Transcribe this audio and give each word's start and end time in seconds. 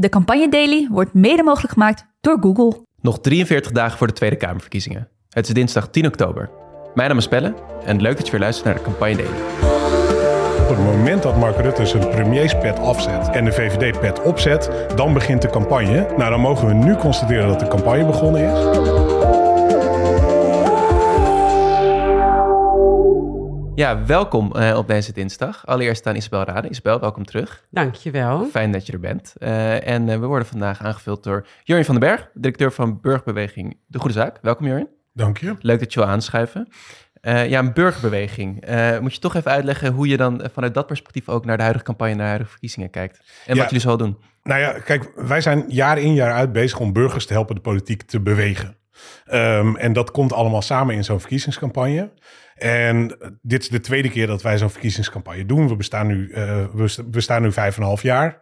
De 0.00 0.08
Campagne 0.08 0.48
Daily 0.48 0.88
wordt 0.90 1.14
mede 1.14 1.42
mogelijk 1.42 1.72
gemaakt 1.72 2.06
door 2.20 2.38
Google. 2.40 2.84
Nog 3.00 3.20
43 3.20 3.72
dagen 3.72 3.98
voor 3.98 4.06
de 4.06 4.12
Tweede 4.12 4.36
Kamerverkiezingen. 4.36 5.08
Het 5.28 5.46
is 5.46 5.54
dinsdag 5.54 5.88
10 5.88 6.06
oktober. 6.06 6.50
Mijn 6.94 7.08
naam 7.08 7.18
is 7.18 7.28
Pelle 7.28 7.54
en 7.84 8.00
leuk 8.00 8.16
dat 8.16 8.26
je 8.26 8.32
weer 8.32 8.40
luistert 8.40 8.66
naar 8.66 8.74
de 8.74 8.82
Campagne 8.82 9.16
Daily. 9.16 9.40
Op 10.60 10.76
het 10.76 10.84
moment 10.84 11.22
dat 11.22 11.36
Mark 11.36 11.56
Rutte 11.56 11.86
zijn 11.86 12.08
premierspet 12.08 12.78
afzet 12.78 13.28
en 13.28 13.44
de 13.44 13.52
VVD-pet 13.52 14.22
opzet, 14.22 14.70
dan 14.96 15.12
begint 15.12 15.42
de 15.42 15.50
campagne. 15.50 16.06
Nou, 16.16 16.30
dan 16.30 16.40
mogen 16.40 16.66
we 16.66 16.74
nu 16.74 16.96
constateren 16.96 17.48
dat 17.48 17.60
de 17.60 17.68
campagne 17.68 18.06
begonnen 18.06 18.42
is. 18.42 19.09
Ja, 23.80 24.04
welkom 24.06 24.52
uh, 24.56 24.76
op 24.76 24.86
deze 24.86 25.12
dinsdag. 25.12 25.66
Allereerst 25.66 26.06
aan 26.06 26.16
Isabel 26.16 26.42
Raden. 26.42 26.70
Isabel, 26.70 27.00
welkom 27.00 27.24
terug. 27.24 27.64
Dankjewel. 27.70 28.46
Fijn 28.46 28.72
dat 28.72 28.86
je 28.86 28.92
er 28.92 29.00
bent. 29.00 29.34
Uh, 29.38 29.86
en 29.88 30.08
uh, 30.08 30.18
we 30.18 30.26
worden 30.26 30.46
vandaag 30.46 30.82
aangevuld 30.82 31.24
door 31.24 31.46
Jorin 31.62 31.84
van 31.84 32.00
den 32.00 32.08
Berg, 32.08 32.30
directeur 32.34 32.72
van 32.72 33.00
Burgerbeweging 33.00 33.76
De 33.86 33.98
Goede 33.98 34.14
Zaak. 34.14 34.38
Welkom 34.42 34.66
Jorin. 34.66 34.88
Dank 35.12 35.38
je. 35.38 35.54
Leuk 35.58 35.78
dat 35.78 35.92
je 35.92 36.00
wil 36.00 36.08
aanschuiven. 36.08 36.68
ja, 37.22 37.58
een 37.58 37.72
burgerbeweging. 37.72 38.64
moet 39.00 39.14
je 39.14 39.20
toch 39.20 39.34
even 39.34 39.50
uitleggen 39.50 39.92
hoe 39.92 40.08
je 40.08 40.16
dan 40.16 40.48
vanuit 40.52 40.74
dat 40.74 40.86
perspectief 40.86 41.28
ook 41.28 41.44
naar 41.44 41.56
de 41.56 41.62
huidige 41.62 41.86
campagne, 41.86 42.14
naar 42.14 42.22
de 42.22 42.28
huidige 42.28 42.50
verkiezingen 42.50 42.90
kijkt? 42.90 43.18
En 43.46 43.54
ja. 43.54 43.60
wat 43.60 43.70
jullie 43.70 43.88
zo 43.88 43.96
doen? 43.96 44.18
Nou 44.42 44.60
ja, 44.60 44.72
kijk, 44.72 45.12
wij 45.14 45.40
zijn 45.40 45.64
jaar 45.68 45.98
in 45.98 46.14
jaar 46.14 46.32
uit 46.32 46.52
bezig 46.52 46.80
om 46.80 46.92
burgers 46.92 47.26
te 47.26 47.32
helpen 47.32 47.54
de 47.54 47.60
politiek 47.60 48.02
te 48.02 48.20
bewegen. 48.20 48.76
Um, 49.32 49.76
en 49.76 49.92
dat 49.92 50.10
komt 50.10 50.32
allemaal 50.32 50.62
samen 50.62 50.94
in 50.94 51.04
zo'n 51.04 51.20
verkiezingscampagne. 51.20 52.12
En 52.54 53.16
dit 53.42 53.62
is 53.62 53.68
de 53.68 53.80
tweede 53.80 54.10
keer 54.10 54.26
dat 54.26 54.42
wij 54.42 54.58
zo'n 54.58 54.70
verkiezingscampagne 54.70 55.46
doen. 55.46 55.68
We 55.68 55.76
bestaan 55.76 56.06
nu, 56.06 56.28
uh, 56.28 56.64
we 56.72 57.04
bestaan 57.06 57.42
nu 57.42 57.52
vijf 57.52 57.74
en 57.76 57.80
een 57.82 57.88
half 57.88 58.02
jaar. 58.02 58.40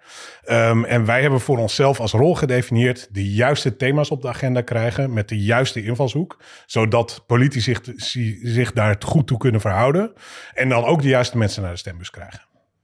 Um, 0.50 0.84
en 0.84 1.04
wij 1.04 1.20
hebben 1.20 1.40
voor 1.40 1.58
onszelf 1.58 2.00
als 2.00 2.12
rol 2.12 2.34
gedefinieerd 2.34 3.08
de 3.10 3.32
juiste 3.32 3.76
thema's 3.76 4.10
op 4.10 4.22
de 4.22 4.28
agenda 4.28 4.60
krijgen 4.60 5.12
met 5.12 5.28
de 5.28 5.38
juiste 5.42 5.82
invalshoek. 5.82 6.42
Zodat 6.66 7.24
politici 7.26 7.76
zich, 7.80 7.80
zich 8.42 8.72
daar 8.72 8.96
goed 9.04 9.26
toe 9.26 9.38
kunnen 9.38 9.60
verhouden. 9.60 10.12
En 10.54 10.68
dan 10.68 10.84
ook 10.84 11.02
de 11.02 11.08
juiste 11.08 11.38
mensen 11.38 11.62
naar 11.62 11.72
de 11.72 11.78
stembus 11.78 12.10
krijgen. 12.10 12.40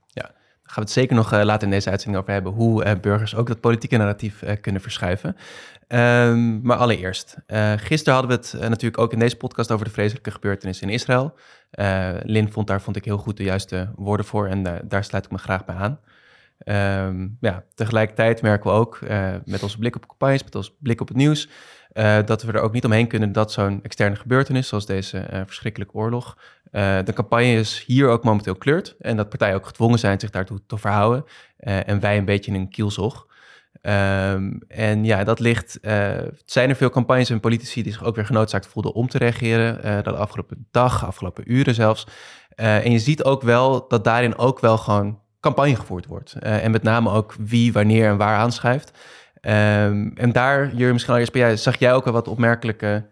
Ja, 0.07 0.23
gaan 0.23 0.33
we 0.63 0.81
het 0.81 0.91
zeker 0.91 1.15
nog 1.15 1.33
uh, 1.33 1.43
later 1.43 1.63
in 1.63 1.73
deze 1.73 1.89
uitzending 1.89 2.21
over 2.21 2.33
hebben. 2.33 2.51
Hoe 2.51 2.85
uh, 2.85 2.91
burgers 3.01 3.35
ook 3.35 3.47
dat 3.47 3.59
politieke 3.59 3.97
narratief 3.97 4.43
kunnen 4.61 4.81
verschuiven. 4.81 5.35
Um, 5.87 6.61
maar 6.61 6.77
allereerst, 6.77 7.35
uh, 7.47 7.73
gisteren 7.75 8.19
hadden 8.19 8.37
we 8.37 8.45
het 8.45 8.53
uh, 8.55 8.69
natuurlijk 8.69 9.01
ook 9.01 9.13
in 9.13 9.19
deze 9.19 9.35
podcast 9.35 9.71
over 9.71 9.85
de 9.85 9.91
vreselijke 9.91 10.31
gebeurtenissen 10.31 10.87
in 10.87 10.93
Israël. 10.93 11.33
Uh, 11.79 12.09
Lin 12.23 12.51
vond 12.51 12.67
daar 12.67 12.81
vond 12.81 12.95
ik 12.95 13.05
heel 13.05 13.17
goed 13.17 13.37
de 13.37 13.43
juiste 13.43 13.91
woorden 13.95 14.25
voor 14.25 14.47
en 14.47 14.81
daar 14.87 15.03
sluit 15.03 15.25
ik 15.25 15.31
me 15.31 15.37
graag 15.37 15.65
bij 15.65 15.75
aan. 15.75 15.99
Um, 17.07 17.37
ja, 17.39 17.63
tegelijkertijd 17.73 18.41
merken 18.41 18.71
we 18.71 18.77
ook 18.77 18.99
met 19.45 19.63
onze 19.63 19.77
blik 19.77 19.95
op 19.95 20.07
campagnes, 20.07 20.43
met 20.43 20.55
onze 20.55 20.71
blik 20.79 21.01
op 21.01 21.07
het 21.07 21.17
nieuws, 21.17 21.49
dat 22.25 22.43
we 22.43 22.51
er 22.51 22.61
ook 22.61 22.73
niet 22.73 22.85
omheen 22.85 23.07
kunnen 23.07 23.31
dat 23.31 23.51
zo'n 23.51 23.79
externe 23.83 24.15
gebeurtenis, 24.15 24.67
zoals 24.67 24.85
deze 24.85 25.43
verschrikkelijke 25.45 25.93
oorlog, 25.93 26.37
de 26.71 27.11
campagne 27.13 27.53
is 27.53 27.83
hier 27.87 28.07
ook 28.07 28.23
momenteel 28.23 28.55
kleurt 28.55 28.95
en 28.99 29.17
dat 29.17 29.29
partijen 29.29 29.55
ook 29.55 29.65
gedwongen 29.65 29.99
zijn 29.99 30.19
zich 30.19 30.29
daartoe 30.29 30.61
te 30.67 30.77
verhouden 30.77 31.25
en 31.57 31.99
wij 31.99 32.17
een 32.17 32.25
beetje 32.25 32.51
in 32.51 32.59
een 32.59 32.69
kielzog. 32.69 33.27
Um, 33.81 34.61
en 34.67 35.03
ja, 35.03 35.23
dat 35.23 35.39
ligt. 35.39 35.77
Uh, 35.81 36.11
zijn 36.45 36.69
er 36.69 36.75
veel 36.75 36.89
campagnes 36.89 37.29
en 37.29 37.39
politici 37.39 37.83
die 37.83 37.91
zich 37.91 38.03
ook 38.03 38.15
weer 38.15 38.25
genoodzaakt 38.25 38.67
voelden 38.67 38.93
om 38.93 39.07
te 39.07 39.17
reageren. 39.17 39.85
Uh, 39.85 40.03
de 40.03 40.11
afgelopen 40.11 40.67
dag, 40.71 41.05
afgelopen 41.05 41.51
uren 41.51 41.73
zelfs. 41.73 42.07
Uh, 42.55 42.85
en 42.85 42.91
je 42.91 42.99
ziet 42.99 43.23
ook 43.23 43.41
wel 43.41 43.87
dat 43.87 44.03
daarin 44.03 44.37
ook 44.37 44.59
wel 44.59 44.77
gewoon 44.77 45.19
campagne 45.39 45.75
gevoerd 45.75 46.05
wordt. 46.05 46.33
en 46.33 46.71
met 46.71 46.83
name 46.83 47.09
ook 47.09 47.35
wie, 47.39 47.73
wanneer 47.73 48.09
en 48.09 48.17
waar 48.17 48.37
aanschuift. 48.37 48.91
Um, 49.41 50.11
en 50.15 50.31
daar, 50.31 50.75
Jur, 50.75 50.91
misschien 50.91 51.13
al 51.13 51.19
eerst 51.19 51.31
bij 51.31 51.41
jij, 51.41 51.57
zag 51.57 51.79
jij 51.79 51.93
ook 51.93 52.03
wel 52.03 52.13
wat 52.13 52.27
opmerkelijke 52.27 53.05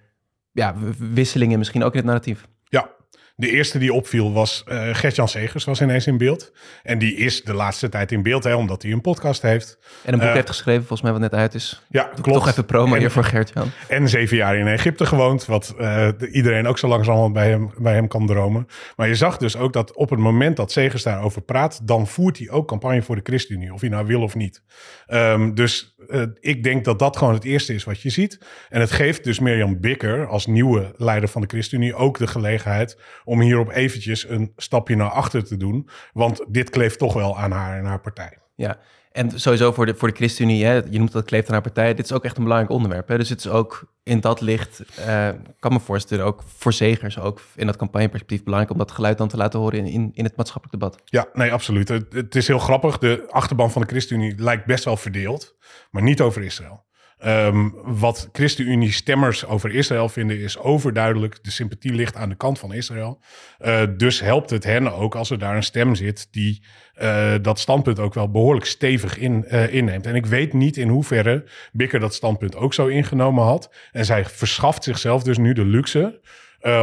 ja, 0.52 0.75
wisselingen, 0.98 1.58
misschien 1.58 1.83
ook 1.83 1.92
in 1.92 1.98
het 1.98 2.05
narratief? 2.05 2.48
Ja, 2.64 2.89
de 3.36 3.49
eerste 3.49 3.77
die 3.77 3.94
opviel 3.94 4.33
was 4.33 4.64
uh, 4.67 4.95
Gert-Jan 4.95 5.27
Segers 5.27 5.64
was 5.64 5.82
ineens 5.82 6.08
in 6.08 6.17
beeld. 6.17 6.52
En 6.83 6.99
die 6.99 7.16
is 7.16 7.44
de 7.44 7.54
laatste 7.54 7.89
tijd 7.89 8.11
in 8.11 8.23
beeld, 8.23 8.44
hè, 8.44 8.55
omdat 8.55 8.82
hij 8.82 8.92
een 8.92 9.02
podcast 9.02 9.42
heeft. 9.42 9.77
En 10.04 10.14
een 10.14 10.20
boek 10.20 10.27
uh, 10.27 10.33
heeft 10.33 10.48
geschreven, 10.48 10.80
volgens 10.80 11.02
mij 11.02 11.11
wat 11.11 11.21
net 11.21 11.33
uit 11.33 11.54
is. 11.54 11.82
Ja, 11.89 12.04
Doe 12.04 12.21
klopt. 12.21 12.39
Toch 12.39 12.48
even 12.48 12.66
promo 12.66 12.94
en, 12.94 12.99
hier 12.99 13.11
voor 13.11 13.23
Gert-Jan. 13.23 13.71
En 13.88 14.10
zeven 14.10 14.38
jaar 14.38 14.58
in 14.58 14.67
Egypte 14.67 15.05
gewoond, 15.05 15.45
wat 15.45 15.76
uh, 15.80 16.08
iedereen 16.32 16.67
ook 16.67 16.77
zo 16.77 16.88
langzamerhand 16.88 17.33
bij 17.33 17.49
hem, 17.49 17.71
bij 17.77 17.94
hem 17.94 18.08
kan 18.08 18.27
dromen. 18.27 18.67
Maar 18.95 19.08
je 19.08 19.16
zag 19.16 19.38
dus 19.38 19.58
ook 19.58 19.73
dat 19.73 19.95
op 19.95 20.10
het 20.10 20.20
moment 20.20 20.58
dat 20.58 20.71
Segers 20.71 21.04
daarover 21.04 21.42
praat, 21.42 21.88
dan 21.88 22.08
voert 22.08 22.38
hij 22.38 22.50
ook 22.50 22.67
campagne 22.67 23.02
voor 23.02 23.15
de 23.15 23.21
ChristenUnie, 23.23 23.73
of 23.73 23.82
hij 23.82 23.89
nou 23.89 24.05
wil 24.05 24.21
of 24.21 24.36
niet. 24.36 24.64
Um, 25.08 25.55
dus 25.55 25.92
ik 26.39 26.64
denk 26.64 26.86
dat 26.86 26.99
dat 26.99 27.17
gewoon 27.17 27.33
het 27.33 27.43
eerste 27.43 27.73
is 27.73 27.83
wat 27.83 28.02
je 28.02 28.09
ziet. 28.09 28.39
En 28.69 28.80
het 28.80 28.91
geeft 28.91 29.23
dus 29.23 29.39
Mirjam 29.39 29.80
Bikker 29.80 30.27
als 30.27 30.45
nieuwe 30.45 30.93
leider 30.97 31.30
van 31.30 31.41
de 31.41 31.47
ChristenUnie 31.47 31.95
ook 31.95 32.17
de 32.17 32.27
gelegenheid 32.27 32.97
om 33.23 33.41
hierop 33.41 33.69
eventjes 33.69 34.30
een 34.30 34.53
stapje 34.55 34.95
naar 34.95 35.09
achter 35.09 35.43
te 35.43 35.58
doen. 35.58 35.89
Want 36.14 36.45
dit 36.49 36.69
kleeft 36.69 36.99
toch 36.99 37.14
wel 37.14 37.37
aan 37.37 37.52
haar 37.52 37.77
en 37.77 37.86
haar 37.86 38.02
partij. 38.02 38.42
Ja, 38.55 38.80
en 39.14 39.39
sowieso 39.39 39.71
voor 39.71 39.86
de, 39.86 39.95
voor 39.95 40.08
de 40.08 40.15
ChristenUnie, 40.15 40.65
hè, 40.65 40.73
je 40.73 40.97
noemt 40.97 41.11
dat 41.11 41.25
kleeft 41.25 41.47
aan 41.47 41.53
haar 41.53 41.61
partij. 41.61 41.93
Dit 41.93 42.05
is 42.05 42.11
ook 42.11 42.23
echt 42.23 42.37
een 42.37 42.43
belangrijk 42.43 42.73
onderwerp. 42.73 43.08
Hè? 43.08 43.17
Dus 43.17 43.30
het 43.30 43.39
is 43.39 43.47
ook 43.47 43.83
in 44.03 44.19
dat 44.19 44.41
licht, 44.41 44.83
uh, 44.99 45.30
kan 45.59 45.73
me 45.73 45.80
voorstellen, 45.80 46.25
ook 46.25 46.43
voor 46.58 46.73
zegers, 46.73 47.19
ook 47.19 47.41
in 47.55 47.65
dat 47.65 47.75
campagneperspectief 47.75 48.43
belangrijk 48.43 48.73
om 48.73 48.80
dat 48.80 48.91
geluid 48.91 49.17
dan 49.17 49.27
te 49.27 49.37
laten 49.37 49.59
horen 49.59 49.80
in, 49.80 49.86
in, 49.86 50.11
in 50.14 50.23
het 50.23 50.36
maatschappelijk 50.36 50.80
debat. 50.80 51.02
Ja, 51.05 51.27
nee, 51.33 51.52
absoluut. 51.52 51.87
Het 52.09 52.36
is 52.36 52.47
heel 52.47 52.59
grappig. 52.59 52.97
De 52.97 53.25
achterban 53.30 53.71
van 53.71 53.81
de 53.81 53.87
ChristenUnie 53.87 54.36
lijkt 54.37 54.65
best 54.65 54.83
wel 54.83 54.97
verdeeld, 54.97 55.55
maar 55.91 56.03
niet 56.03 56.21
over 56.21 56.43
Israël. 56.43 56.85
Um, 57.26 57.73
wat 57.84 58.30
ChristenUnie-stemmers 58.32 59.45
over 59.45 59.73
Israël 59.73 60.10
vinden 60.10 60.39
is 60.39 60.58
overduidelijk. 60.58 61.44
De 61.44 61.52
sympathie 61.52 61.94
ligt 61.94 62.16
aan 62.16 62.30
de 62.30 62.36
kant 62.36 62.60
van 62.60 62.73
Israël. 62.73 63.20
Uh, 63.61 63.82
dus 63.98 64.20
helpt 64.20 64.50
het 64.50 64.64
hen 64.64 64.94
ook 64.94 65.16
als 65.16 65.30
er 65.30 65.39
daar 65.39 65.56
een 65.56 65.64
stem 65.64 65.95
zit 65.95 66.28
die 66.32 66.64
uh, 67.02 67.33
dat 67.42 67.60
standpunt 67.60 68.00
ook 68.00 68.14
wel 68.14 68.32
behoorlijk 68.32 68.66
stevig 68.66 69.17
in, 69.17 69.45
uh, 69.48 69.73
inneemt. 69.73 70.06
En 70.06 70.16
ik 70.16 70.26
weet 70.26 70.54
niet 70.54 70.78
in 70.78 70.89
hoeverre 70.89 71.45
Bikker 71.72 72.00
dat 72.00 72.14
standpunt 72.14 72.56
ook 72.56 72.73
zo 72.73 72.88
ingenomen 72.88 73.44
had. 73.44 73.73
En 73.92 74.06
zij 74.06 74.26
verschaft 74.26 74.83
zichzelf 74.83 75.23
dus 75.23 75.38
nu 75.38 75.54
de 75.54 75.66
luxe 75.66 76.22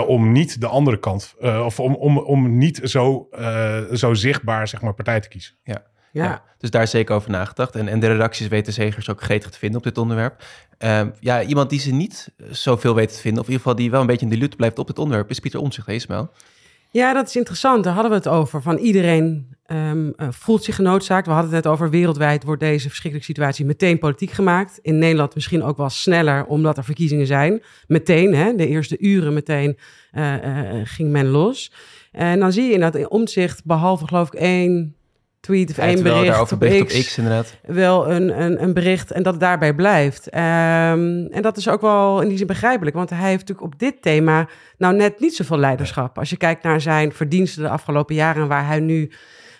om 0.06 0.33
niet 0.33 0.61
de 0.61 0.67
andere 0.67 0.99
kant, 0.99 1.34
of 1.41 1.81
om, 1.81 1.95
om, 1.95 2.19
om 2.19 2.59
niet 2.59 2.81
zo, 2.83 3.29
zo 3.93 4.15
zichtbaar 4.15 4.69
zeg 4.69 4.81
maar, 4.81 4.95
partij 4.95 5.21
te 5.21 5.29
kiezen. 5.29 5.55
Ja. 5.62 5.83
Ja. 6.12 6.25
ja. 6.25 6.43
dus 6.59 6.71
daar 6.71 6.82
is 6.82 6.91
zeker 6.91 7.15
over 7.15 7.31
nagedacht. 7.31 7.75
En, 7.75 7.88
en 7.88 8.00
de 8.00 8.06
redacties 8.06 8.48
weten 8.48 8.72
zegers 8.72 9.10
ook 9.10 9.22
gretig 9.22 9.50
te 9.50 9.59
vinden 9.59 9.78
op 9.78 9.84
dit 9.84 9.98
onderwerp. 9.98 10.44
Uh, 10.78 11.03
ja, 11.21 11.43
iemand 11.43 11.71
die 11.71 11.81
ze 11.81 11.93
niet 11.93 12.32
zoveel 12.50 12.94
weten 12.94 13.15
te 13.15 13.21
vinden, 13.21 13.41
of 13.41 13.47
in 13.47 13.53
ieder 13.53 13.66
geval 13.66 13.82
die 13.82 13.91
wel 13.91 14.00
een 14.00 14.06
beetje 14.06 14.26
in 14.26 14.32
de 14.32 14.38
lutte 14.38 14.56
blijft 14.56 14.78
op 14.78 14.87
dit 14.87 14.99
onderwerp, 14.99 15.31
is 15.31 15.38
Pieter 15.38 15.60
Omtzigt, 15.60 15.88
Ismael. 15.88 16.31
Ja, 16.93 17.12
dat 17.12 17.26
is 17.26 17.37
interessant. 17.37 17.84
Daar 17.84 17.93
hadden 17.93 18.10
we 18.10 18.16
het 18.16 18.28
over. 18.28 18.62
Van 18.62 18.76
iedereen 18.76 19.56
um, 19.66 20.06
uh, 20.16 20.28
voelt 20.31 20.65
zich 20.65 20.75
genoodzaakt. 20.75 21.26
We 21.26 21.32
hadden 21.32 21.54
het 21.54 21.65
net 21.65 21.72
over 21.72 21.91
wereldwijd 21.91 22.44
wordt 22.44 22.60
deze 22.60 22.88
verschrikkelijke 22.88 23.32
situatie 23.32 23.65
meteen 23.65 23.99
politiek 23.99 24.31
gemaakt. 24.31 24.78
In 24.82 24.99
Nederland 24.99 25.34
misschien 25.34 25.62
ook 25.62 25.76
wel 25.76 25.88
sneller, 25.91 26.44
omdat 26.44 26.76
er 26.76 26.84
verkiezingen 26.84 27.26
zijn. 27.26 27.62
Meteen, 27.87 28.34
hè, 28.34 28.54
de 28.54 28.66
eerste 28.66 28.99
uren 28.99 29.34
meteen 29.34 29.78
uh, 30.12 30.34
uh, 30.34 30.81
ging 30.84 31.10
men 31.10 31.26
los. 31.26 31.72
En 32.12 32.41
dan 32.41 32.53
zie 32.53 32.65
je 32.65 32.72
in 32.72 32.81
dat 32.81 33.09
omzicht, 33.09 33.65
behalve 33.65 34.06
geloof 34.06 34.26
ik 34.26 34.34
één 34.34 34.94
tweet 35.41 35.71
of 35.71 35.77
Ja, 35.77 35.83
één 35.83 36.03
bericht, 36.03 36.27
daarover 36.27 36.55
op 36.55 36.61
bericht 36.61 36.87
X, 36.87 36.99
op 36.99 37.05
X 37.05 37.19
inderdaad. 37.19 37.56
wel 37.62 38.11
een, 38.11 38.43
een, 38.43 38.62
een 38.62 38.75
bericht 38.75 39.11
en 39.11 39.23
dat 39.23 39.33
het 39.33 39.43
daarbij 39.43 39.75
blijft. 39.75 40.28
Ehm, 40.28 41.27
en 41.31 41.43
dat 41.43 41.56
is 41.56 41.69
ook 41.69 41.81
wel 41.81 42.21
in 42.21 42.28
die 42.28 42.39
zin 42.39 42.47
begrijpelijk, 42.47 42.97
want 42.97 43.11
hij 43.11 43.28
heeft 43.28 43.49
natuurlijk 43.49 43.73
op 43.73 43.79
dit 43.79 44.03
thema 44.03 44.49
nou 44.79 44.95
net 44.95 45.21
niet 45.21 45.37
zoveel 45.37 45.59
leiderschap. 45.59 46.19
Als 46.19 46.31
je 46.31 46.37
kijkt 46.37 46.62
naar 46.62 46.81
zijn 46.81 47.12
verdiensten 47.12 47.62
de 47.62 47.69
afgelopen 47.69 48.15
jaren 48.15 48.43
en 48.43 48.49
waar 48.49 48.67
hij 48.67 48.81
nu 48.81 49.11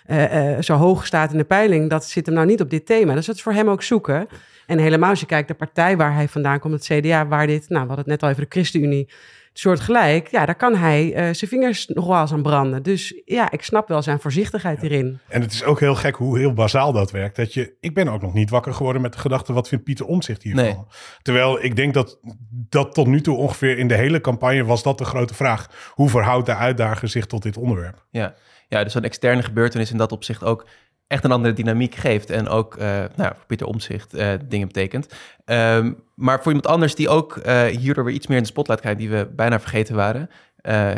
eh, 0.05 0.55
eh, 0.55 0.61
zo 0.61 0.75
hoog 0.75 1.05
staat 1.05 1.31
in 1.31 1.37
de 1.37 1.43
peiling, 1.43 1.89
dat 1.89 2.05
zit 2.05 2.25
hem 2.25 2.35
nou 2.35 2.47
niet 2.47 2.61
op 2.61 2.69
dit 2.69 2.85
thema. 2.85 3.13
Dus 3.13 3.25
dat 3.25 3.35
is 3.35 3.41
voor 3.41 3.53
hem 3.53 3.69
ook 3.69 3.83
zoeken. 3.83 4.27
En 4.65 4.77
helemaal 4.77 5.09
als 5.09 5.19
je 5.19 5.25
kijkt 5.25 5.47
de 5.47 5.53
partij 5.53 5.97
waar 5.97 6.13
hij 6.13 6.27
vandaan 6.27 6.59
komt, 6.59 6.73
het 6.73 6.99
CDA, 6.99 7.27
waar 7.27 7.47
dit, 7.47 7.69
nou 7.69 7.81
we 7.81 7.87
hadden 7.87 7.97
het 7.97 8.07
net 8.07 8.23
al 8.23 8.29
over 8.29 8.41
de 8.41 8.49
ChristenUnie, 8.49 9.09
soortgelijk, 9.53 10.27
ja, 10.27 10.45
daar 10.45 10.55
kan 10.55 10.75
hij 10.75 11.05
uh, 11.05 11.13
zijn 11.13 11.49
vingers 11.49 11.87
nog 11.87 12.07
wel 12.07 12.21
eens 12.21 12.31
aan 12.31 12.41
branden. 12.41 12.83
Dus 12.83 13.21
ja, 13.25 13.51
ik 13.51 13.63
snap 13.63 13.87
wel 13.87 14.01
zijn 14.01 14.19
voorzichtigheid 14.19 14.81
hierin. 14.81 15.19
En 15.27 15.41
het 15.41 15.51
is 15.51 15.63
ook 15.63 15.79
heel 15.79 15.95
gek 15.95 16.15
hoe 16.15 16.37
heel 16.37 16.53
bazaal 16.53 16.91
dat 16.91 17.11
werkt. 17.11 17.35
Dat 17.35 17.53
je, 17.53 17.73
ik 17.79 17.93
ben 17.93 18.07
ook 18.07 18.21
nog 18.21 18.33
niet 18.33 18.49
wakker 18.49 18.73
geworden 18.73 19.01
met 19.01 19.13
de 19.13 19.19
gedachte, 19.19 19.53
wat 19.53 19.67
vindt 19.67 19.83
Pieter 19.83 20.05
Omtzigt 20.05 20.43
hiervan? 20.43 20.63
Nee. 20.63 20.77
Terwijl 21.21 21.63
ik 21.63 21.75
denk 21.75 21.93
dat 21.93 22.19
dat 22.51 22.93
tot 22.93 23.07
nu 23.07 23.21
toe 23.21 23.37
ongeveer 23.37 23.77
in 23.77 23.87
de 23.87 23.95
hele 23.95 24.21
campagne 24.21 24.63
was 24.63 24.83
dat 24.83 24.97
de 24.97 25.05
grote 25.05 25.33
vraag. 25.33 25.91
Hoe 25.93 26.09
verhoudt 26.09 26.45
de 26.45 26.55
uitdager 26.55 27.07
zich 27.07 27.25
tot 27.25 27.43
dit 27.43 27.57
onderwerp? 27.57 28.05
Ja, 28.09 28.33
ja 28.67 28.83
dus 28.83 28.93
een 28.93 29.03
externe 29.03 29.43
gebeurtenis 29.43 29.91
in 29.91 29.97
dat 29.97 30.11
opzicht 30.11 30.43
ook 30.43 30.65
echt 31.11 31.23
een 31.23 31.31
andere 31.31 31.53
dynamiek 31.53 31.95
geeft. 31.95 32.29
En 32.29 32.47
ook 32.47 32.75
uh, 32.75 32.83
nou, 33.15 33.33
voor 33.35 33.45
Pieter 33.47 33.67
Omtzigt 33.67 34.15
uh, 34.15 34.33
dingen 34.47 34.67
betekent. 34.67 35.07
Um, 35.45 36.03
maar 36.15 36.37
voor 36.37 36.51
iemand 36.51 36.67
anders 36.67 36.95
die 36.95 37.09
ook 37.09 37.35
uh, 37.45 37.63
hierdoor 37.63 38.03
weer 38.05 38.13
iets 38.13 38.27
meer 38.27 38.37
in 38.37 38.43
de 38.43 38.49
spotlight 38.49 38.81
krijgt... 38.81 38.99
die 38.99 39.09
we 39.09 39.31
bijna 39.35 39.59
vergeten 39.59 39.95
waren... 39.95 40.29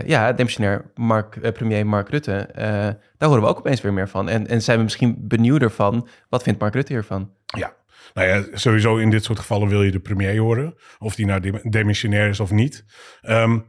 ja, 0.06 0.34
demissionair 0.34 0.92
Mark, 0.96 1.54
premier 1.54 1.86
Mark 1.88 2.10
Rutte... 2.10 2.50
daar 3.18 3.30
horen 3.30 3.42
we 3.42 3.48
ook 3.50 3.58
opeens 3.58 3.82
weer 3.82 3.94
meer 3.94 4.10
van. 4.10 4.30
En, 4.30 4.48
en 4.48 4.62
zijn 4.62 4.78
we 4.78 4.84
misschien 4.84 5.16
benieuwder 5.20 5.72
van... 5.72 6.08
wat 6.30 6.44
vindt 6.44 6.60
Mark 6.60 6.74
Rutte 6.74 6.94
hiervan? 6.94 7.32
Ja, 7.46 7.74
Nou 8.14 8.28
ja, 8.28 8.44
sowieso 8.54 8.98
in 8.98 9.10
dit 9.10 9.24
soort 9.24 9.40
gevallen 9.40 9.68
wil 9.68 9.84
je 9.84 9.92
de 9.92 10.00
premier 10.00 10.38
horen. 10.38 10.76
Of 11.00 11.16
die 11.16 11.26
nou 11.26 11.40
dem- 11.40 11.60
demissionair 11.64 12.30
is 12.30 12.40
of 12.40 12.52
niet. 12.52 12.86
Ehm, 13.22 13.54
eh, 13.54 13.60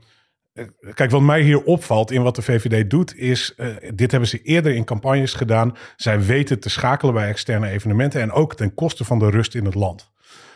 kijk, 0.94 1.10
wat 1.10 1.20
mij 1.20 1.42
hier 1.42 1.62
opvalt 1.62 2.10
in 2.10 2.22
wat 2.22 2.36
de 2.36 2.42
VVD 2.42 2.90
doet, 2.90 3.16
is... 3.16 3.54
eh, 3.54 3.66
dit 3.94 4.10
hebben 4.10 4.28
ze 4.28 4.42
eerder 4.42 4.74
in 4.74 4.84
campagnes 4.84 5.34
gedaan. 5.34 5.76
Zij 5.96 6.20
weten 6.20 6.60
te 6.60 6.70
schakelen 6.70 7.14
bij 7.14 7.28
externe 7.28 7.68
evenementen... 7.68 8.20
en 8.20 8.32
ook 8.32 8.54
ten 8.54 8.74
koste 8.74 9.04
van 9.04 9.18
de 9.18 9.30
rust 9.30 9.54
in 9.54 9.64
het 9.64 9.74
land. 9.74 10.12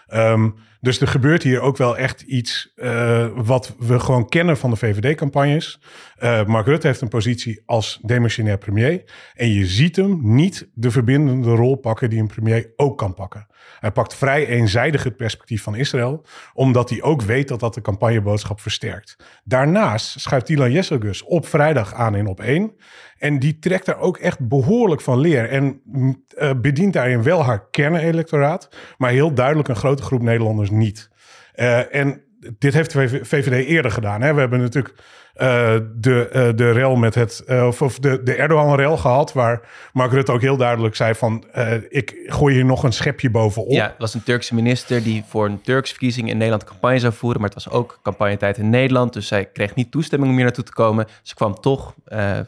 Ehm, 0.06 0.50
dus 0.81 1.01
er 1.01 1.09
gebeurt 1.09 1.43
hier 1.43 1.61
ook 1.61 1.77
wel 1.77 1.97
echt 1.97 2.21
iets 2.21 2.73
eh, 2.75 3.27
wat 3.35 3.75
we 3.79 4.01
gewoon 4.01 4.29
kennen 4.29 4.57
van 4.57 4.71
de 4.71 4.77
VVD-campagnes. 4.77 5.81
Eh, 6.17 6.45
Mark 6.45 6.67
Rutte 6.67 6.87
heeft 6.87 7.01
een 7.01 7.09
positie 7.09 7.63
als 7.67 7.99
demissionair 8.03 8.59
premier. 8.59 9.05
En 9.35 9.53
je 9.53 9.67
ziet 9.67 9.97
hem 9.97 10.19
niet 10.23 10.69
de 10.75 10.91
verbindende 10.91 11.51
rol 11.51 11.77
pakken 11.77 12.11
die 12.11 12.21
een 12.21 12.27
premier 12.27 12.73
ook 12.77 12.99
kan 12.99 13.15
pakken. 13.15 13.47
Hij 13.81 13.93
pakt 13.93 14.15
vrij 14.15 14.47
eenzijdig 14.47 15.05
het 15.05 15.17
perspectief 15.17 15.63
van 15.63 15.75
Israël, 15.75 16.25
omdat 16.55 16.91
hij 16.91 17.03
ook 17.03 17.23
weet 17.23 17.49
dat 17.49 17.61
dat 17.61 17.75
de 17.75 17.81
campagneboodschap 17.81 18.61
versterkt. 18.61 19.17
Daarnaast 19.45 20.21
schuift 20.21 20.47
Dylan 20.47 20.73
Jesselgus 20.73 21.23
op 21.23 21.47
vrijdag 21.47 21.95
aan 21.95 22.15
in 22.15 22.27
op 22.27 22.41
één. 22.41 22.73
En 23.19 23.39
die 23.39 23.59
trekt 23.59 23.87
daar 23.87 23.99
ook 23.99 24.17
echt 24.17 24.49
behoorlijk 24.49 25.01
van 25.01 25.19
leer. 25.19 25.49
En 25.49 25.81
mm, 25.85 26.25
eh, 26.37 26.51
bedient 26.57 26.93
daarin 26.93 27.23
wel 27.23 27.45
haar 27.45 27.69
kernelectoraat, 27.71 28.69
maar 28.99 29.11
heel 29.11 29.35
duidelijk 29.35 29.69
een 29.69 29.77
grote 29.77 30.03
groep 30.03 30.23
Nederlanders 30.23 30.68
niet. 30.70 31.11
Eh, 31.53 31.94
en 31.94 32.23
dit 32.59 32.75
heeft 32.75 32.93
VVD 33.23 33.67
eerder 33.67 33.91
gedaan. 33.91 34.23
Hè? 34.23 34.35
We 34.35 34.41
hebben 34.41 34.61
natuurlijk 34.61 34.94
eh, 35.38 35.75
de, 35.94 36.29
eh, 36.29 36.49
de 36.55 36.70
rel 36.70 36.96
met 36.96 37.14
het, 37.14 37.43
eh, 37.46 37.67
of, 37.67 37.82
of 37.82 37.99
de, 37.99 38.23
de 38.23 38.35
Erdogan-rel 38.35 38.96
gehad, 38.96 39.32
waar 39.32 39.61
Mark 39.93 40.12
Rutte 40.12 40.32
ook 40.32 40.40
heel 40.40 40.56
duidelijk 40.56 40.96
zei 40.96 41.14
van, 41.14 41.44
ik 41.88 42.14
gooi 42.26 42.55
hier 42.55 42.64
nog 42.64 42.82
een 42.82 42.93
schepje 42.93 43.31
bovenop. 43.31 43.70
Ja, 43.70 43.85
het 43.85 43.94
was 43.99 44.14
een 44.14 44.23
Turkse 44.23 44.55
minister 44.55 45.02
die 45.02 45.25
voor 45.29 45.46
een 45.46 45.61
Turks 45.61 45.90
verkiezing 45.90 46.29
in 46.29 46.37
Nederland 46.37 46.64
campagne 46.64 46.99
zou 46.99 47.12
voeren. 47.12 47.40
Maar 47.40 47.50
het 47.50 47.64
was 47.64 47.75
ook 47.75 47.99
campagnetijd 48.02 48.58
in 48.58 48.70
Nederland. 48.70 49.12
Dus 49.12 49.26
zij 49.26 49.44
kreeg 49.44 49.75
niet 49.75 49.90
toestemming 49.90 50.31
om 50.31 50.37
hier 50.37 50.46
naartoe 50.46 50.64
te 50.64 50.73
komen. 50.73 51.06
Ze 51.23 51.35
kwam 51.35 51.61
toch. 51.61 51.94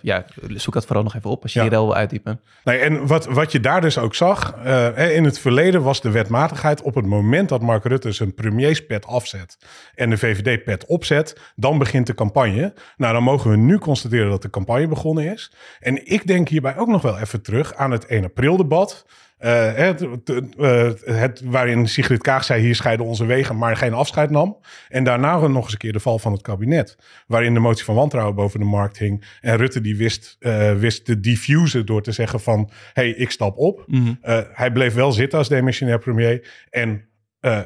ja, 0.02 0.24
zoek 0.54 0.74
dat 0.74 0.86
vooral 0.86 1.04
nog 1.04 1.14
even 1.14 1.30
op 1.30 1.42
als 1.42 1.52
je 1.52 1.58
Ja. 1.58 1.64
die 1.64 1.74
rel 1.74 1.86
wil 1.86 1.96
uitdiepen. 1.96 2.40
Nee, 2.64 2.78
en 2.78 3.06
wat, 3.06 3.26
wat 3.26 3.52
je 3.52 3.60
daar 3.60 3.80
dus 3.80 3.98
ook 3.98 4.14
zag, 4.14 4.54
in 4.96 5.24
het 5.24 5.38
verleden 5.38 5.82
was 5.82 6.00
de 6.00 6.10
wetmatigheid 6.10 6.82
op 6.82 6.94
het 6.94 7.06
moment 7.06 7.48
dat 7.48 7.60
Mark 7.60 7.84
Rutte 7.84 8.12
zijn 8.12 8.34
premierspet 8.34 9.06
afzet 9.06 9.58
en 9.94 10.10
de 10.10 10.16
VVD-pet 10.16 10.86
opzet, 10.86 11.40
dan 11.56 11.78
begint 11.78 12.06
de 12.06 12.14
campagne. 12.14 12.72
Nou, 12.96 13.12
dan 13.12 13.22
mogen 13.22 13.50
we 13.50 13.56
nu 13.56 13.78
constateren 13.78 14.30
dat 14.30 14.42
de 14.42 14.50
campagne 14.50 14.88
begonnen 14.88 15.32
is. 15.32 15.52
En 15.80 16.10
ik 16.10 16.26
denk 16.26 16.48
hierbij 16.48 16.76
ook 16.76 16.88
nog 16.88 17.02
wel 17.02 17.18
even 17.18 17.42
terug 17.42 17.74
aan 17.74 17.90
het 17.90 18.06
1 18.06 18.24
april 18.24 18.56
debat. 18.56 19.06
Eh, 19.40 19.74
het, 19.74 20.00
het, 20.00 20.56
eh, 20.56 20.90
het, 21.04 21.42
waarin 21.44 21.88
Sigrid 21.88 22.22
Kaag 22.22 22.44
zei, 22.44 22.62
hier 22.62 22.74
scheiden 22.74 23.06
onze 23.06 23.24
wegen, 23.24 23.58
maar 23.58 23.76
geen 23.76 23.94
afscheid 23.94 24.30
nam. 24.30 24.58
En 24.88 25.04
daarna 25.04 25.48
nog 25.48 25.62
eens 25.62 25.72
een 25.72 25.78
keer 25.78 25.92
de 25.92 26.00
val 26.00 26.18
van 26.18 26.32
het 26.32 26.42
kabinet. 26.42 26.96
Waarin 27.26 27.54
de 27.54 27.60
motie 27.60 27.84
van 27.84 27.94
wantrouwen 27.94 28.34
boven 28.34 28.60
de 28.60 28.66
markt 28.66 28.98
hing. 28.98 29.24
En 29.40 29.56
Rutte 29.56 29.80
die 29.80 29.96
wist, 29.96 30.36
eh, 30.38 30.72
wist 30.72 31.04
te 31.04 31.20
diffusen 31.20 31.86
door 31.86 32.02
te 32.02 32.12
zeggen 32.12 32.40
van, 32.40 32.70
hey, 32.92 33.08
ik 33.10 33.30
stap 33.30 33.58
op. 33.58 33.84
Eh, 34.22 34.40
hij 34.52 34.72
bleef 34.72 34.94
wel 34.94 35.12
zitten 35.12 35.38
als 35.38 35.48
demissionair 35.48 35.98
premier. 35.98 36.48
En 36.70 37.08
eh, 37.40 37.60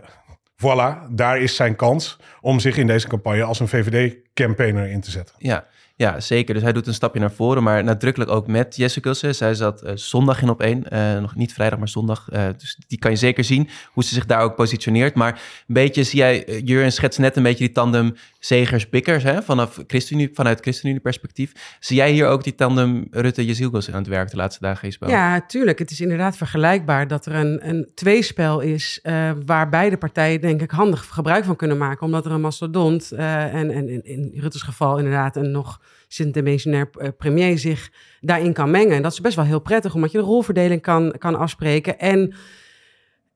voilà, 0.57 1.11
daar 1.11 1.39
is 1.39 1.57
zijn 1.57 1.77
kans 1.77 2.19
om 2.41 2.61
zich 2.61 2.77
in 2.77 2.87
deze 2.87 3.09
campagne 3.09 3.43
als 3.43 3.61
een 3.61 3.69
VVD-campaigner 4.35 4.91
in 4.91 5.01
te 5.01 5.11
zetten. 5.11 5.35
Ja, 5.39 5.67
ja, 5.97 6.21
zeker. 6.21 6.55
Dus 6.55 6.63
hij 6.63 6.73
doet 6.73 6.87
een 6.87 6.95
stapje 6.95 7.21
naar 7.21 7.33
voren, 7.33 7.63
maar 7.63 7.85
nadrukkelijk 7.85 8.31
ook 8.31 8.47
met 8.47 8.77
Jessica 8.77 9.09
Kussen. 9.09 9.35
Zij 9.35 9.55
zat 9.55 9.83
eh, 9.83 9.93
zondag 9.95 10.43
in 10.43 10.49
op 10.49 10.61
één, 10.61 10.91
eh, 10.91 11.21
nog 11.21 11.35
niet 11.35 11.53
vrijdag, 11.53 11.79
maar 11.79 11.89
zondag. 11.89 12.29
Eh, 12.29 12.47
dus 12.59 12.79
die 12.87 12.99
kan 12.99 13.11
je 13.11 13.17
zeker 13.17 13.45
zien, 13.45 13.69
hoe 13.93 14.05
ze 14.05 14.15
zich 14.15 14.27
daar 14.27 14.41
ook 14.41 14.55
positioneert. 14.55 15.15
Maar 15.15 15.33
een 15.69 15.75
beetje 15.75 16.03
zie 16.03 16.19
jij, 16.19 16.49
uh, 16.49 16.61
Jurgen 16.65 16.93
schetst 16.93 17.19
net 17.19 17.37
een 17.37 17.43
beetje 17.43 17.65
die 17.65 17.73
tandem 17.73 18.15
Zegers-Bikkers, 18.39 19.25
vanaf 19.45 19.83
ChristenUnie, 19.87 20.31
vanuit 20.33 20.61
ChristenUnie 20.61 21.01
perspectief. 21.01 21.77
Zie 21.81 21.97
jij 21.97 22.13
hier 22.13 22.27
ook 22.27 22.45
die 22.45 22.55
tandem 22.55 23.07
Rutte-Jezilgus 23.11 23.91
aan 23.91 23.99
het 23.99 24.07
werk 24.07 24.31
de 24.31 24.37
laatste 24.37 24.61
dagen, 24.63 24.89
Isabel? 24.89 25.09
Ja, 25.09 25.41
tuurlijk. 25.47 25.79
Het 25.79 25.91
is 25.91 26.01
inderdaad 26.01 26.37
vergelijkbaar 26.37 27.09
dat 27.09 27.27
er 27.27 27.35
een, 27.35 27.69
een 27.69 27.89
tweespel 27.95 28.61
is 28.61 29.01
waar 29.47 29.69
beide 29.69 29.97
partijen 29.97 30.41
denk 30.41 30.63
ik 30.63 30.71
handig 30.71 31.09
gebruik 31.11 31.45
van 31.45 31.57
kunnen 31.57 31.79
maken. 31.79 32.07
Omdat 32.07 32.27
er 32.27 32.33
een 32.33 32.41
mastodont 32.41 33.13
en, 33.13 33.71
en 33.71 34.05
in 34.05 34.33
Rutte's 34.37 34.63
geval 34.63 34.99
inderdaad 34.99 35.37
een 35.37 35.51
nog 35.51 35.81
sint-dimensionair 36.15 36.89
eh, 36.93 37.09
premier 37.19 37.59
zich 37.59 37.91
daarin 38.21 38.53
kan 38.53 38.71
mengen. 38.71 38.97
En 38.97 39.03
dat 39.03 39.13
is 39.13 39.21
best 39.21 39.37
wel 39.37 39.45
heel 39.45 39.61
prettig, 39.61 39.95
omdat 39.95 40.13
je 40.13 40.19
de 40.19 40.25
rolverdeling 40.25 40.83
kan, 40.83 41.15
kan 41.19 41.39
afspreken. 41.39 41.99
En 41.99 42.35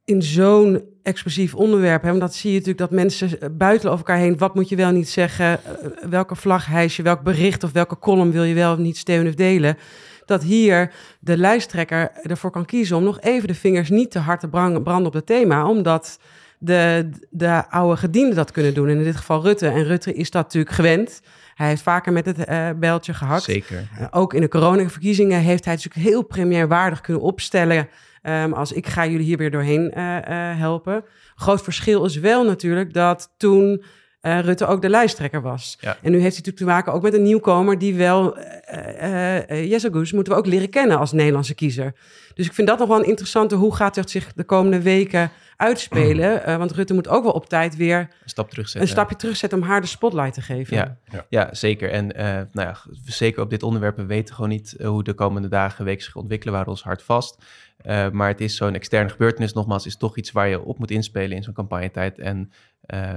in 0.05 0.23
zo'n 0.23 0.83
explosief 1.03 1.55
onderwerp, 1.55 2.03
hè, 2.03 2.09
want 2.09 2.21
dat 2.21 2.35
zie 2.35 2.51
je 2.51 2.57
natuurlijk 2.57 2.91
dat 2.91 2.99
mensen 2.99 3.41
eh, 3.41 3.49
buitelen 3.53 3.93
over 3.93 4.07
elkaar 4.07 4.23
heen. 4.23 4.39
Wat 4.39 4.55
moet 4.55 4.69
je 4.69 4.77
wel 4.77 4.91
niet 4.91 5.09
zeggen? 5.09 5.47
Eh, 5.47 5.75
welke 6.09 6.37
vlag 6.37 6.67
hijs 6.67 6.97
je? 6.97 7.03
Welk 7.03 7.23
bericht 7.23 7.65
of 7.65 7.73
welke 7.73 7.99
column 7.99 8.33
wil 8.33 8.43
je 8.43 8.55
wel 8.55 8.73
of 8.73 8.79
niet 8.79 8.97
steunen 8.97 9.29
of 9.29 9.35
delen? 9.35 9.77
Dat 10.25 10.43
hier 10.43 10.93
de 11.21 11.37
lijsttrekker 11.37 12.11
ervoor 12.23 12.51
kan 12.51 12.65
kiezen 12.65 12.97
om 12.97 13.03
nog 13.03 13.21
even 13.21 13.49
de 13.49 13.55
vingers 13.55 13.91
niet 13.91 14.11
te 14.11 14.19
hard 14.19 14.41
te 14.41 14.49
branden 14.49 15.07
op 15.07 15.13
het 15.13 15.27
thema, 15.27 15.69
omdat 15.69 16.19
de, 16.59 17.11
de 17.31 17.71
oude 17.71 17.97
gedienden 17.97 18.37
dat 18.37 18.51
kunnen 18.51 18.75
doen. 18.75 18.89
En 18.89 18.99
in 18.99 19.05
dit 19.05 19.17
geval 19.17 19.43
Rutte. 19.43 19.69
En 19.69 19.85
Rutte 19.85 20.15
is 20.15 20.31
dat 20.31 20.43
natuurlijk 20.43 20.75
gewend. 20.75 21.21
Hij 21.59 21.69
heeft 21.69 21.83
vaker 21.83 22.13
met 22.13 22.27
het 22.27 22.49
uh, 22.49 22.69
bijltje 22.77 23.15
gehakt. 23.15 23.43
Zeker. 23.43 23.89
Uh, 24.01 24.07
ook 24.11 24.35
in 24.35 24.41
de 24.41 24.49
coronaverkiezingen 24.49 25.41
heeft 25.41 25.65
hij 25.65 25.75
natuurlijk 25.75 26.07
heel 26.07 26.23
premierwaardig 26.23 27.01
kunnen 27.01 27.23
opstellen. 27.23 27.89
Um, 28.23 28.53
als 28.53 28.73
ik 28.73 28.87
ga 28.87 29.07
jullie 29.07 29.27
hier 29.27 29.37
weer 29.37 29.51
doorheen 29.51 29.93
uh, 29.97 30.19
helpen. 30.59 31.05
Groot 31.35 31.63
verschil 31.63 32.05
is 32.05 32.17
wel 32.17 32.45
natuurlijk 32.45 32.93
dat 32.93 33.33
toen 33.37 33.85
uh, 34.23 34.41
Rutte 34.41 34.67
ook 34.67 34.83
de 34.83 34.89
lijsttrekker 34.89 35.43
was. 35.43 35.77
Ja. 35.81 35.97
En 36.03 36.11
nu 36.11 36.21
heeft 36.21 36.37
hij 36.37 36.45
natuurlijk 36.45 36.57
te 36.57 36.65
maken 36.65 36.93
ook 36.93 37.03
met 37.03 37.15
een 37.15 37.23
nieuwkomer 37.23 37.79
die 37.79 37.95
wel... 37.95 38.39
Uh, 38.39 39.71
Jesse 39.71 39.93
Goes 39.93 40.13
moeten 40.13 40.33
we 40.33 40.39
ook 40.39 40.47
leren 40.47 40.71
kennen 40.71 40.99
als 40.99 41.13
Nederlandse 41.13 41.55
kiezer. 41.55 41.95
Dus 42.35 42.47
ik 42.47 42.53
vind 42.53 42.69
dat 42.69 42.79
nog 42.79 42.89
wel 42.89 42.99
een 42.99 43.07
interessante... 43.07 43.55
hoe 43.55 43.75
gaat 43.75 43.97
het 43.97 44.11
zich 44.11 44.33
de 44.33 44.45
komende 44.45 44.83
weken 44.83 45.31
uitspelen? 45.57 46.43
Uh, 46.49 46.57
want 46.63 46.73
Rutte 46.73 46.95
moet 46.95 47.09
ook 47.09 47.23
wel 47.23 47.33
op 47.33 47.49
tijd 47.49 47.77
weer... 47.77 47.99
Een 47.99 48.09
stap 48.25 48.51
terugzetten. 48.51 48.83
Een 48.83 48.89
stapje 48.89 49.17
terugzetten 49.17 49.59
om 49.59 49.65
haar 49.65 49.81
de 49.81 49.87
spotlight 49.87 50.35
te 50.35 50.43
geven. 50.43 50.77
Ja, 50.77 50.97
ja. 51.13 51.27
ja 51.29 51.49
zeker. 51.55 51.91
En 51.91 52.07
nou 52.53 52.69
ja, 52.69 52.77
zeker 53.05 53.43
op 53.43 53.51
dit 53.51 53.63
onderwerp, 53.63 53.97
we 53.97 54.07
weten 54.07 54.35
gewoon 54.35 54.51
niet 54.51 54.75
hoe 54.83 55.05
de 55.05 55.15
komende 55.15 55.49
dagen, 55.49 55.85
weken 55.85 56.05
zich 56.05 56.17
ontwikkelen. 56.17 56.55
We 56.55 56.61
houden 56.61 56.75
ons 56.75 56.85
hard 56.85 57.03
vast. 57.03 57.39
Uh, 57.87 58.11
maar 58.11 58.29
het 58.29 58.41
is 58.41 58.57
zo'n 58.57 58.75
externe 58.75 59.11
gebeurtenis, 59.11 59.53
nogmaals, 59.53 59.87
is 59.87 59.97
toch 59.97 60.17
iets 60.17 60.33
waar 60.33 60.49
je 60.49 60.61
op 60.61 60.79
moet 60.79 60.91
inspelen 60.91 61.37
in 61.37 61.43
zo'n 61.43 61.55
campagnetijd. 61.55 62.19
En 62.19 62.53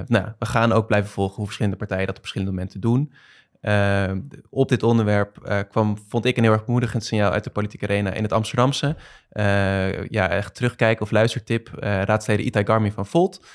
nou, 0.08 0.32
we 0.39 0.46
gaan 0.46 0.72
ook 0.72 0.88
blijven 0.88 1.10
volgen 1.10 1.36
hoe 1.36 1.46
verschillende 1.46 1.77
partijen 1.77 2.06
dat 2.06 2.15
op 2.15 2.22
verschillende 2.22 2.53
momenten 2.53 2.82
doen. 2.82 3.12
Uh, 3.62 4.12
op 4.50 4.70
dit 4.70 4.84
onderwerp 4.84 5.38
uh, 5.46 5.60
kwam, 5.70 5.98
vond 6.08 6.25
ik 6.25 6.38
een 6.38 6.44
heel 6.44 6.51
erg 6.51 6.65
bemoedigend 6.65 7.03
signaal 7.03 7.32
uit 7.32 7.44
de 7.44 7.50
politieke 7.50 7.86
arena 7.86 8.12
in 8.12 8.24
het 8.24 8.34
Amsterdamse. 8.34 8.96
Uh, 9.34 10.08
ja, 10.08 10.30
echt 10.30 10.56
terugkijken 10.56 11.01
of 11.01 11.12
luistertip. 11.12 11.70
raadsleden 11.80 12.46
Itai 12.46 12.65
Garmi 12.65 12.91
van 12.91 13.06
Volt, 13.06 13.46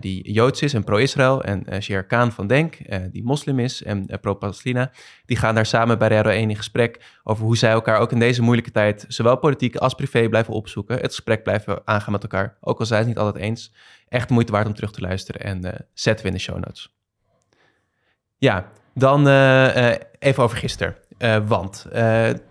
die 0.00 0.32
Joods 0.32 0.62
is 0.62 0.74
en 0.74 0.84
pro-Israël. 0.84 1.42
En 1.44 1.82
Sher 1.82 2.04
Khan 2.04 2.32
van 2.32 2.46
Denk, 2.46 2.76
die 3.12 3.24
moslim 3.24 3.58
is 3.58 3.82
en 3.82 4.06
pro-Palestina. 4.20 4.90
Die 5.26 5.36
gaan 5.36 5.54
daar 5.54 5.66
samen 5.66 5.98
bij 5.98 6.08
Radio 6.08 6.30
1 6.30 6.50
in 6.50 6.56
gesprek 6.56 7.18
over 7.24 7.44
hoe 7.44 7.56
zij 7.56 7.70
elkaar 7.70 7.98
ook 7.98 8.12
in 8.12 8.18
deze 8.18 8.42
moeilijke 8.42 8.70
tijd, 8.70 9.04
zowel 9.08 9.38
politiek 9.38 9.76
als 9.76 9.94
privé, 9.94 10.28
blijven 10.28 10.54
opzoeken. 10.54 10.96
Het 10.96 11.14
gesprek 11.14 11.42
blijven 11.42 11.82
aangaan 11.84 12.12
met 12.12 12.22
elkaar, 12.22 12.56
ook 12.60 12.78
al 12.78 12.86
zijn 12.86 13.02
ze 13.02 13.08
het 13.08 13.16
niet 13.16 13.26
altijd 13.26 13.44
eens. 13.44 13.72
Echt 14.08 14.30
moeite 14.30 14.52
waard 14.52 14.66
om 14.66 14.74
terug 14.74 14.92
te 14.92 15.00
luisteren 15.00 15.40
en 15.40 15.88
zetten 15.92 16.24
we 16.24 16.30
in 16.30 16.36
de 16.36 16.42
show 16.42 16.58
notes. 16.58 16.94
Ja, 18.38 18.72
dan 18.98 19.28
uh, 19.28 19.76
uh, 19.76 19.94
even 20.18 20.42
over 20.42 20.56
gisteren. 20.56 20.96
Uh, 21.18 21.36
want 21.46 21.86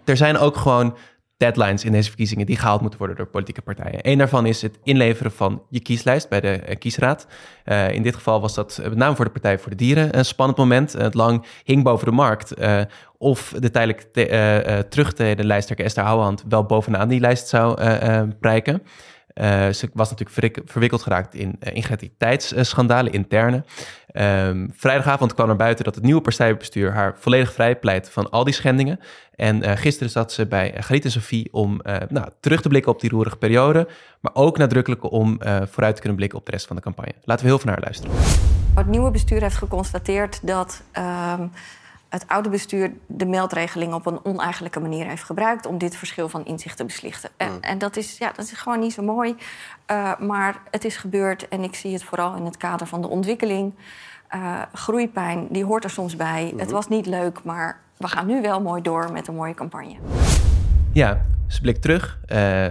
er 0.03 0.17
zijn 0.17 0.37
ook 0.37 0.57
gewoon 0.57 0.97
deadlines 1.37 1.83
in 1.83 1.91
deze 1.91 2.07
verkiezingen 2.07 2.45
die 2.45 2.57
gehaald 2.57 2.81
moeten 2.81 2.99
worden 2.99 3.17
door 3.17 3.27
politieke 3.27 3.61
partijen. 3.61 3.99
Eén 4.01 4.17
daarvan 4.17 4.45
is 4.45 4.61
het 4.61 4.79
inleveren 4.83 5.31
van 5.31 5.61
je 5.69 5.79
kieslijst 5.79 6.29
bij 6.29 6.41
de 6.41 6.75
kiesraad. 6.79 7.27
in 7.91 8.03
dit 8.03 8.15
geval 8.15 8.41
was 8.41 8.53
dat 8.53 8.79
met 8.83 8.95
name 8.95 9.15
voor 9.15 9.25
de 9.25 9.31
Partij 9.31 9.59
voor 9.59 9.69
de 9.69 9.77
Dieren 9.77 10.17
een 10.17 10.25
spannend 10.25 10.57
moment. 10.57 10.93
Het 10.93 11.13
lang 11.13 11.45
hing 11.63 11.83
boven 11.83 12.05
de 12.05 12.11
markt 12.11 12.53
of 13.17 13.53
de 13.59 13.71
tijdelijk 13.71 14.01
te, 14.13 14.85
terugtredende 14.89 15.43
lijsttrekker 15.43 15.85
Esther 15.85 16.03
Houwehand 16.03 16.43
wel 16.47 16.65
bovenaan 16.65 17.07
die 17.07 17.19
lijst 17.19 17.47
zou 17.47 17.81
prijken. 18.39 18.81
Uh, 19.41 19.69
ze 19.69 19.89
was 19.93 20.09
natuurlijk 20.09 20.61
verwikkeld 20.65 21.01
geraakt 21.01 21.33
in 21.33 21.55
uh, 21.59 21.75
integriteitsschandalen, 21.75 23.11
interne. 23.11 23.63
Um, 24.13 24.71
vrijdagavond 24.75 25.33
kwam 25.33 25.49
er 25.49 25.55
buiten 25.55 25.85
dat 25.85 25.95
het 25.95 26.03
nieuwe 26.03 26.21
partijbestuur 26.21 26.93
haar 26.93 27.15
volledig 27.17 27.53
vrij 27.53 27.75
pleit 27.75 28.09
van 28.09 28.29
al 28.29 28.43
die 28.43 28.53
schendingen. 28.53 28.99
En 29.35 29.63
uh, 29.63 29.71
gisteren 29.75 30.09
zat 30.09 30.31
ze 30.31 30.45
bij 30.45 30.73
Griet 30.79 31.05
en 31.05 31.11
Sophie 31.11 31.47
om 31.51 31.81
nou, 32.09 32.27
terug 32.39 32.61
te 32.61 32.69
blikken 32.69 32.91
op 32.91 33.01
die 33.01 33.09
roerige 33.09 33.37
periode, 33.37 33.87
maar 34.21 34.31
ook 34.35 34.57
nadrukkelijk 34.57 35.11
om 35.11 35.37
vooruit 35.41 35.95
te 35.95 36.01
kunnen 36.01 36.15
blikken 36.15 36.39
op 36.39 36.45
de 36.45 36.51
rest 36.51 36.67
van 36.67 36.75
de 36.75 36.81
campagne. 36.81 37.13
Laten 37.23 37.45
we 37.45 37.51
heel 37.51 37.61
naar 37.63 37.73
haar 37.73 37.83
luisteren. 37.83 38.15
Het 38.75 38.87
nieuwe 38.87 39.11
bestuur 39.11 39.41
heeft 39.41 39.57
geconstateerd 39.57 40.39
dat. 40.47 40.83
Um 41.39 41.51
het 42.09 42.27
oude 42.27 42.49
bestuur 42.49 42.93
de 43.07 43.25
meldregeling 43.25 43.93
op 43.93 44.05
een 44.05 44.25
oneigenlijke 44.25 44.79
manier 44.79 45.07
heeft 45.07 45.23
gebruikt 45.23 45.65
om 45.65 45.77
dit 45.77 45.95
verschil 45.95 46.29
van 46.29 46.45
inzicht 46.45 46.77
te 46.77 46.85
beslichten. 46.85 47.29
En, 47.37 47.51
Mm. 47.51 47.57
en 47.61 47.77
dat, 47.77 47.97
is, 47.97 48.17
ja, 48.17 48.31
dat 48.35 48.45
is 48.45 48.51
gewoon 48.51 48.79
niet 48.79 48.93
zo 48.93 49.03
mooi. 49.03 49.35
Uh, 49.91 50.19
maar 50.19 50.55
het 50.71 50.85
is 50.85 50.97
gebeurd 50.97 51.47
en 51.47 51.63
ik 51.63 51.75
zie 51.75 51.93
het 51.93 52.03
vooral 52.03 52.35
in 52.35 52.45
het 52.45 52.57
kader 52.57 52.87
van 52.87 53.01
de 53.01 53.07
ontwikkeling. 53.07 53.73
Uh, 54.35 54.61
groeipijn, 54.73 55.47
die 55.49 55.65
hoort 55.65 55.83
er 55.83 55.89
soms 55.89 56.15
bij. 56.15 56.49
Mm. 56.53 56.59
Het 56.59 56.71
was 56.71 56.87
niet 56.87 57.05
leuk, 57.05 57.43
maar 57.43 57.79
we 57.97 58.07
gaan 58.07 58.27
nu 58.27 58.41
wel 58.41 58.61
mooi 58.61 58.81
door 58.81 59.11
met 59.11 59.27
een 59.27 59.35
mooie 59.35 59.53
campagne. 59.53 59.95
Ja, 60.93 61.25
ze 61.47 61.61
blikt 61.61 61.81
terug. 61.81 62.19
Uh, 62.27 62.65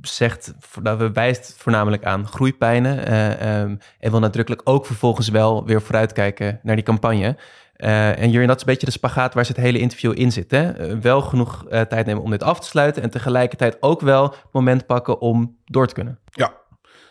zegt, 0.00 0.54
dat 0.82 0.98
we 0.98 1.12
wijst 1.12 1.54
voornamelijk 1.58 2.04
aan 2.04 2.26
groeipijnen. 2.26 3.08
Uh, 3.08 3.60
um, 3.60 3.78
en 3.98 4.10
wil 4.10 4.20
nadrukkelijk 4.20 4.60
ook 4.64 4.86
vervolgens 4.86 5.28
wel 5.28 5.64
weer 5.64 5.82
vooruitkijken 5.82 6.60
naar 6.62 6.74
die 6.74 6.84
campagne. 6.84 7.36
Uh, 7.82 8.18
en 8.18 8.30
Jurjen, 8.30 8.46
dat 8.46 8.56
is 8.56 8.62
een 8.62 8.68
beetje 8.68 8.86
de 8.86 8.92
spagaat 8.92 9.34
waar 9.34 9.44
ze 9.44 9.52
het 9.52 9.60
hele 9.60 9.78
interview 9.78 10.18
in 10.18 10.32
zit. 10.32 10.50
Hè? 10.50 10.90
Uh, 10.90 10.98
wel 10.98 11.20
genoeg 11.20 11.64
uh, 11.64 11.80
tijd 11.80 12.06
nemen 12.06 12.22
om 12.22 12.30
dit 12.30 12.42
af 12.42 12.60
te 12.60 12.66
sluiten... 12.66 13.02
en 13.02 13.10
tegelijkertijd 13.10 13.76
ook 13.80 14.00
wel 14.00 14.22
het 14.22 14.52
moment 14.52 14.86
pakken 14.86 15.20
om 15.20 15.56
door 15.64 15.86
te 15.86 15.94
kunnen. 15.94 16.18
Ja, 16.30 16.52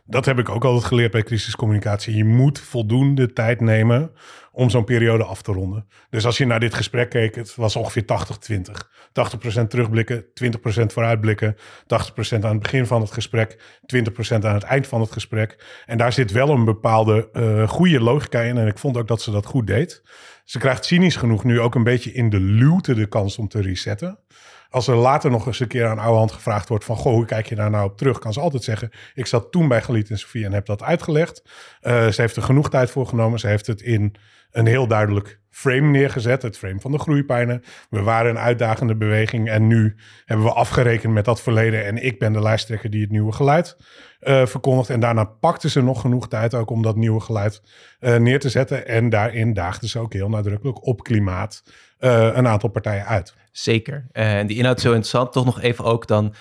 dat 0.05 0.25
heb 0.25 0.39
ik 0.39 0.49
ook 0.49 0.65
altijd 0.65 0.85
geleerd 0.85 1.11
bij 1.11 1.23
crisiscommunicatie. 1.23 2.15
Je 2.15 2.25
moet 2.25 2.59
voldoende 2.59 3.33
tijd 3.33 3.61
nemen 3.61 4.11
om 4.51 4.69
zo'n 4.69 4.83
periode 4.83 5.23
af 5.23 5.41
te 5.41 5.51
ronden. 5.51 5.87
Dus 6.09 6.25
als 6.25 6.37
je 6.37 6.45
naar 6.45 6.59
dit 6.59 6.73
gesprek 6.73 7.09
keek, 7.09 7.35
het 7.35 7.55
was 7.55 7.75
ongeveer 7.75 8.03
80-20. 8.03 8.61
80%, 9.61 9.67
terugblikken, 9.67 10.23
20% 10.23 10.25
vooruitblikken, 10.85 11.55
80% 11.55 11.57
aan 12.31 12.51
het 12.51 12.61
begin 12.61 12.85
van 12.85 13.01
het 13.01 13.11
gesprek, 13.11 13.79
20% 13.95 14.37
aan 14.39 14.53
het 14.53 14.63
eind 14.63 14.87
van 14.87 15.01
het 15.01 15.11
gesprek. 15.11 15.81
En 15.85 15.97
daar 15.97 16.13
zit 16.13 16.31
wel 16.31 16.49
een 16.49 16.65
bepaalde 16.65 17.29
uh, 17.33 17.69
goede 17.69 17.99
logica 17.99 18.41
in 18.41 18.57
en 18.57 18.67
ik 18.67 18.77
vond 18.77 18.97
ook 18.97 19.07
dat 19.07 19.21
ze 19.21 19.31
dat 19.31 19.45
goed 19.45 19.67
deed. 19.67 20.01
Ze 20.45 20.59
krijgt 20.59 20.85
cynisch 20.85 21.15
genoeg 21.15 21.43
nu 21.43 21.59
ook 21.59 21.75
een 21.75 21.83
beetje 21.83 22.11
in 22.11 22.29
de 22.29 22.39
luwte 22.39 22.93
de 22.93 23.07
kans 23.07 23.37
om 23.37 23.47
te 23.47 23.61
resetten. 23.61 24.19
Als 24.69 24.87
er 24.87 24.95
later 24.95 25.31
nog 25.31 25.47
eens 25.47 25.59
een 25.59 25.67
keer 25.67 25.87
aan 25.87 25.99
oude 25.99 26.17
hand 26.17 26.31
gevraagd 26.31 26.69
wordt 26.69 26.85
van... 26.85 26.95
goh, 26.95 27.13
hoe 27.13 27.25
kijk 27.25 27.45
je 27.45 27.55
daar 27.55 27.69
nou 27.69 27.89
op 27.89 27.97
terug? 27.97 28.19
Kan 28.19 28.33
ze 28.33 28.39
altijd 28.39 28.63
zeggen, 28.63 28.89
ik 29.13 29.25
zat 29.25 29.51
toen 29.51 29.67
bij 29.67 29.81
Galiet 29.81 30.09
en 30.09 30.19
Sofie 30.19 30.45
en 30.45 30.53
heb 30.53 30.65
dat 30.65 30.83
uitgelegd. 30.83 31.43
Uh, 31.81 32.07
ze 32.07 32.21
heeft 32.21 32.35
er 32.35 32.41
genoeg 32.41 32.69
tijd 32.69 32.91
voor 32.91 33.07
genomen. 33.07 33.39
Ze 33.39 33.47
heeft 33.47 33.67
het 33.67 33.81
in 33.81 34.15
een 34.51 34.65
heel 34.65 34.87
duidelijk 34.87 35.40
frame 35.51 35.87
neergezet. 35.87 36.41
Het 36.41 36.57
frame 36.57 36.79
van 36.79 36.91
de 36.91 36.99
groeipijnen. 36.99 37.63
We 37.89 38.01
waren 38.01 38.31
een 38.31 38.39
uitdagende 38.39 38.95
beweging 38.95 39.49
en 39.49 39.67
nu 39.67 39.95
hebben 40.25 40.45
we 40.45 40.53
afgerekend 40.53 41.13
met 41.13 41.25
dat 41.25 41.41
verleden. 41.41 41.85
En 41.85 42.03
ik 42.03 42.19
ben 42.19 42.33
de 42.33 42.41
lijsttrekker 42.41 42.89
die 42.89 43.01
het 43.01 43.11
nieuwe 43.11 43.31
geluid 43.31 43.77
uh, 44.21 44.45
verkondigt. 44.45 44.89
En 44.89 44.99
daarna 44.99 45.23
pakte 45.23 45.69
ze 45.69 45.81
nog 45.81 46.01
genoeg 46.01 46.27
tijd 46.27 46.53
ook 46.53 46.69
om 46.69 46.81
dat 46.81 46.95
nieuwe 46.95 47.19
geluid 47.19 47.61
uh, 47.99 48.15
neer 48.15 48.39
te 48.39 48.49
zetten. 48.49 48.87
En 48.87 49.09
daarin 49.09 49.53
daagde 49.53 49.87
ze 49.87 49.99
ook 49.99 50.13
heel 50.13 50.29
nadrukkelijk 50.29 50.85
op 50.85 51.03
klimaat 51.03 51.63
uh, 51.99 52.29
een 52.33 52.47
aantal 52.47 52.69
partijen 52.69 53.05
uit. 53.05 53.33
Zeker. 53.51 54.07
En 54.11 54.47
die 54.47 54.57
inhoud 54.57 54.77
is 54.77 54.83
zo 54.83 54.89
interessant. 54.89 55.31
Toch 55.31 55.45
nog 55.45 55.61
even 55.61 55.85
ook 55.85 56.07
dan, 56.07 56.33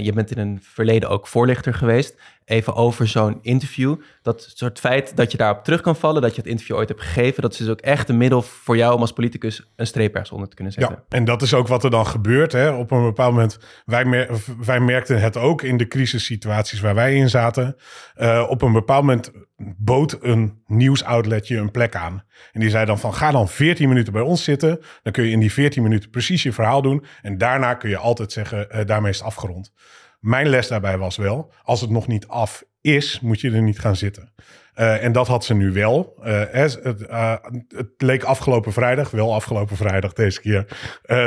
je 0.00 0.10
bent 0.14 0.30
in 0.30 0.38
een 0.38 0.58
verleden 0.62 1.08
ook 1.08 1.26
voorlichter 1.26 1.74
geweest. 1.74 2.20
Even 2.44 2.74
over 2.74 3.08
zo'n 3.08 3.38
interview. 3.42 3.96
Dat 4.22 4.50
soort 4.54 4.80
feit 4.80 5.16
dat 5.16 5.32
je 5.32 5.38
daarop 5.38 5.64
terug 5.64 5.80
kan 5.80 5.96
vallen, 5.96 6.22
dat 6.22 6.34
je 6.34 6.40
het 6.40 6.50
interview 6.50 6.76
ooit 6.76 6.88
hebt 6.88 7.00
gegeven, 7.00 7.42
dat 7.42 7.52
is 7.52 7.58
dus 7.58 7.68
ook 7.68 7.80
echt 7.80 8.08
een 8.08 8.16
middel 8.16 8.41
voor 8.42 8.76
jou 8.76 8.94
om 8.94 9.00
als 9.00 9.12
politicus 9.12 9.72
een 9.76 9.86
streep 9.86 10.12
ergens 10.12 10.30
onder 10.30 10.48
te 10.48 10.54
kunnen 10.54 10.72
zetten. 10.72 10.96
Ja, 11.08 11.16
en 11.16 11.24
dat 11.24 11.42
is 11.42 11.54
ook 11.54 11.68
wat 11.68 11.84
er 11.84 11.90
dan 11.90 12.06
gebeurt. 12.06 12.52
Hè. 12.52 12.70
Op 12.70 12.90
een 12.90 13.02
bepaald 13.02 13.32
moment, 13.32 13.58
wij, 13.84 14.04
mer 14.04 14.28
wij 14.60 14.80
merkten 14.80 15.20
het 15.20 15.36
ook 15.36 15.62
in 15.62 15.76
de 15.76 15.88
crisissituaties 15.88 16.80
waar 16.80 16.94
wij 16.94 17.14
in 17.14 17.28
zaten. 17.28 17.76
Uh, 18.16 18.46
op 18.48 18.62
een 18.62 18.72
bepaald 18.72 19.00
moment 19.00 19.30
bood 19.76 20.18
een 20.20 20.62
nieuwsoutlet 20.66 21.48
een 21.48 21.70
plek 21.70 21.94
aan. 21.94 22.24
En 22.52 22.60
die 22.60 22.70
zei 22.70 22.86
dan 22.86 22.98
van, 22.98 23.14
ga 23.14 23.30
dan 23.30 23.48
14 23.48 23.88
minuten 23.88 24.12
bij 24.12 24.22
ons 24.22 24.44
zitten. 24.44 24.80
Dan 25.02 25.12
kun 25.12 25.24
je 25.24 25.30
in 25.30 25.40
die 25.40 25.52
14 25.52 25.82
minuten 25.82 26.10
precies 26.10 26.42
je 26.42 26.52
verhaal 26.52 26.82
doen. 26.82 27.04
En 27.22 27.38
daarna 27.38 27.74
kun 27.74 27.90
je 27.90 27.96
altijd 27.96 28.32
zeggen, 28.32 28.68
uh, 28.72 28.84
daarmee 28.84 29.10
is 29.10 29.18
het 29.18 29.26
afgerond. 29.26 29.72
Mijn 30.20 30.48
les 30.48 30.68
daarbij 30.68 30.98
was 30.98 31.16
wel, 31.16 31.52
als 31.62 31.80
het 31.80 31.90
nog 31.90 32.06
niet 32.06 32.28
af 32.28 32.64
is, 32.80 33.20
moet 33.20 33.40
je 33.40 33.50
er 33.50 33.62
niet 33.62 33.78
gaan 33.78 33.96
zitten. 33.96 34.32
Uh, 34.76 35.04
en 35.04 35.12
dat 35.12 35.28
had 35.28 35.44
ze 35.44 35.54
nu 35.54 35.72
wel. 35.72 36.14
Uh, 36.24 36.42
het, 36.50 36.80
uh, 37.10 37.34
het, 37.68 37.88
leek 37.96 38.22
afgelopen 38.22 38.72
vrijdag, 38.72 39.10
wel 39.10 39.34
afgelopen 39.34 39.76
vrijdag 39.76 40.12
deze 40.12 40.40
keer, 40.40 40.66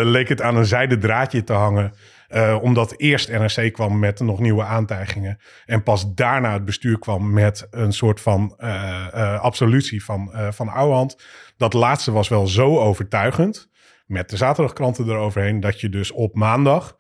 leek 0.03 0.29
het 0.29 0.41
aan 0.41 0.55
een 0.55 0.65
zijden 0.65 0.99
draadje 0.99 1.43
te 1.43 1.53
hangen. 1.53 1.93
omdat 2.61 2.93
eerst 2.97 3.29
NRC 3.29 3.73
kwam 3.73 3.99
met 3.99 4.19
nog 4.19 4.39
nieuwe 4.39 4.63
aantijgingen. 4.63 5.39
En 5.65 5.83
pas 5.83 6.13
daarna 6.13 6.53
het 6.53 6.65
bestuur 6.65 6.99
kwam 6.99 7.33
met 7.33 7.67
een 7.71 7.93
soort 7.93 8.21
van 8.21 8.57
absolutie 9.41 10.03
van, 10.03 10.31
van 10.49 10.69
Ouwehand. 10.69 11.23
Dat 11.57 11.73
laatste 11.73 12.11
was 12.11 12.27
wel 12.27 12.47
zo 12.47 12.79
overtuigend, 12.79 13.69
met 14.05 14.29
de 14.29 14.37
zaterdagkranten 14.37 15.09
eroverheen, 15.09 15.59
dat 15.59 15.81
je 15.81 15.89
dus 15.89 16.11
op 16.11 16.35
maandag 16.35 16.97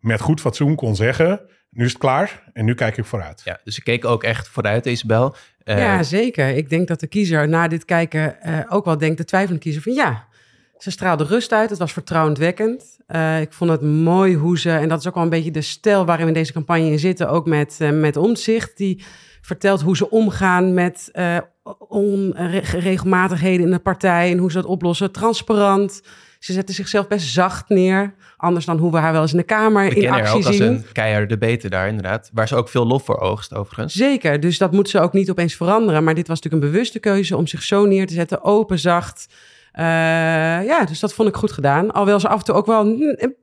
met 0.00 0.20
goed 0.20 0.40
fatsoen 0.40 0.74
kon 0.74 0.96
zeggen 0.96 1.40
nu 1.76 1.84
is 1.84 1.90
het 1.90 2.00
klaar 2.00 2.42
en 2.52 2.64
nu 2.64 2.74
kijk 2.74 2.96
ik 2.96 3.04
vooruit. 3.04 3.42
Ja, 3.44 3.60
dus 3.64 3.76
ik 3.76 3.84
keek 3.84 4.04
ook 4.04 4.22
echt 4.22 4.48
vooruit, 4.48 4.86
Isabel. 4.86 5.36
Uh, 5.64 5.78
ja, 5.78 6.02
zeker. 6.02 6.48
Ik 6.48 6.70
denk 6.70 6.88
dat 6.88 7.00
de 7.00 7.06
kiezer 7.06 7.48
na 7.48 7.68
dit 7.68 7.84
kijken 7.84 8.36
uh, 8.46 8.58
ook 8.68 8.84
wel 8.84 8.98
denkt, 8.98 9.18
de 9.18 9.24
twijfelende 9.24 9.62
kiezer, 9.62 9.82
van 9.82 9.92
ja, 9.92 10.26
ze 10.78 10.90
straalde 10.90 11.24
rust 11.24 11.52
uit. 11.52 11.70
Het 11.70 11.78
was 11.78 11.92
vertrouwendwekkend. 11.92 12.98
Uh, 13.08 13.40
ik 13.40 13.52
vond 13.52 13.70
het 13.70 13.82
mooi 13.82 14.34
hoe 14.34 14.58
ze, 14.58 14.70
en 14.70 14.88
dat 14.88 14.98
is 14.98 15.06
ook 15.08 15.14
wel 15.14 15.22
een 15.22 15.28
beetje 15.28 15.50
de 15.50 15.60
stijl 15.60 16.04
waarin 16.04 16.24
we 16.24 16.32
in 16.32 16.38
deze 16.38 16.52
campagne 16.52 16.90
in 16.90 16.98
zitten, 16.98 17.28
ook 17.28 17.46
met, 17.46 17.78
met 17.92 18.16
omzicht, 18.16 18.76
die 18.76 19.04
vertelt 19.46 19.80
hoe 19.80 19.96
ze 19.96 20.10
omgaan 20.10 20.74
met 20.74 21.10
onregelmatigheden 21.88 23.66
in 23.66 23.72
de 23.72 23.78
partij 23.78 24.30
en 24.30 24.38
hoe 24.38 24.50
ze 24.50 24.56
dat 24.56 24.66
oplossen. 24.66 25.12
Transparant. 25.12 26.02
Ze 26.38 26.52
zetten 26.52 26.74
zichzelf 26.74 27.08
best 27.08 27.28
zacht 27.28 27.68
neer. 27.68 28.14
Anders 28.36 28.64
dan 28.64 28.78
hoe 28.78 28.92
we 28.92 28.98
haar 28.98 29.12
wel 29.12 29.22
eens 29.22 29.30
in 29.32 29.38
de 29.38 29.44
Kamer 29.44 29.88
we 29.88 29.94
in 29.94 30.10
actie 30.10 30.24
haar 30.24 30.34
ook 30.34 30.42
zien. 30.42 30.46
als 30.46 30.58
een 30.58 30.84
keiharde 30.92 31.38
beter 31.38 31.70
daar 31.70 31.88
inderdaad. 31.88 32.30
Waar 32.32 32.48
ze 32.48 32.56
ook 32.56 32.68
veel 32.68 32.86
lof 32.86 33.04
voor 33.04 33.20
oogst 33.20 33.54
overigens. 33.54 33.94
Zeker, 33.94 34.40
dus 34.40 34.58
dat 34.58 34.72
moet 34.72 34.88
ze 34.88 35.00
ook 35.00 35.12
niet 35.12 35.30
opeens 35.30 35.54
veranderen. 35.54 36.04
Maar 36.04 36.14
dit 36.14 36.28
was 36.28 36.36
natuurlijk 36.36 36.64
een 36.64 36.70
bewuste 36.70 36.98
keuze 36.98 37.36
om 37.36 37.46
zich 37.46 37.62
zo 37.62 37.84
neer 37.84 38.06
te 38.06 38.14
zetten. 38.14 38.42
Open, 38.42 38.78
zacht. 38.78 39.26
Uh, 39.78 39.82
ja, 40.64 40.84
dus 40.84 41.00
dat 41.00 41.14
vond 41.14 41.28
ik 41.28 41.34
goed 41.34 41.52
gedaan. 41.52 41.90
Alhoewel 41.90 42.20
ze 42.20 42.28
af 42.28 42.38
en 42.38 42.44
toe 42.44 42.54
ook 42.54 42.66
wel 42.66 42.84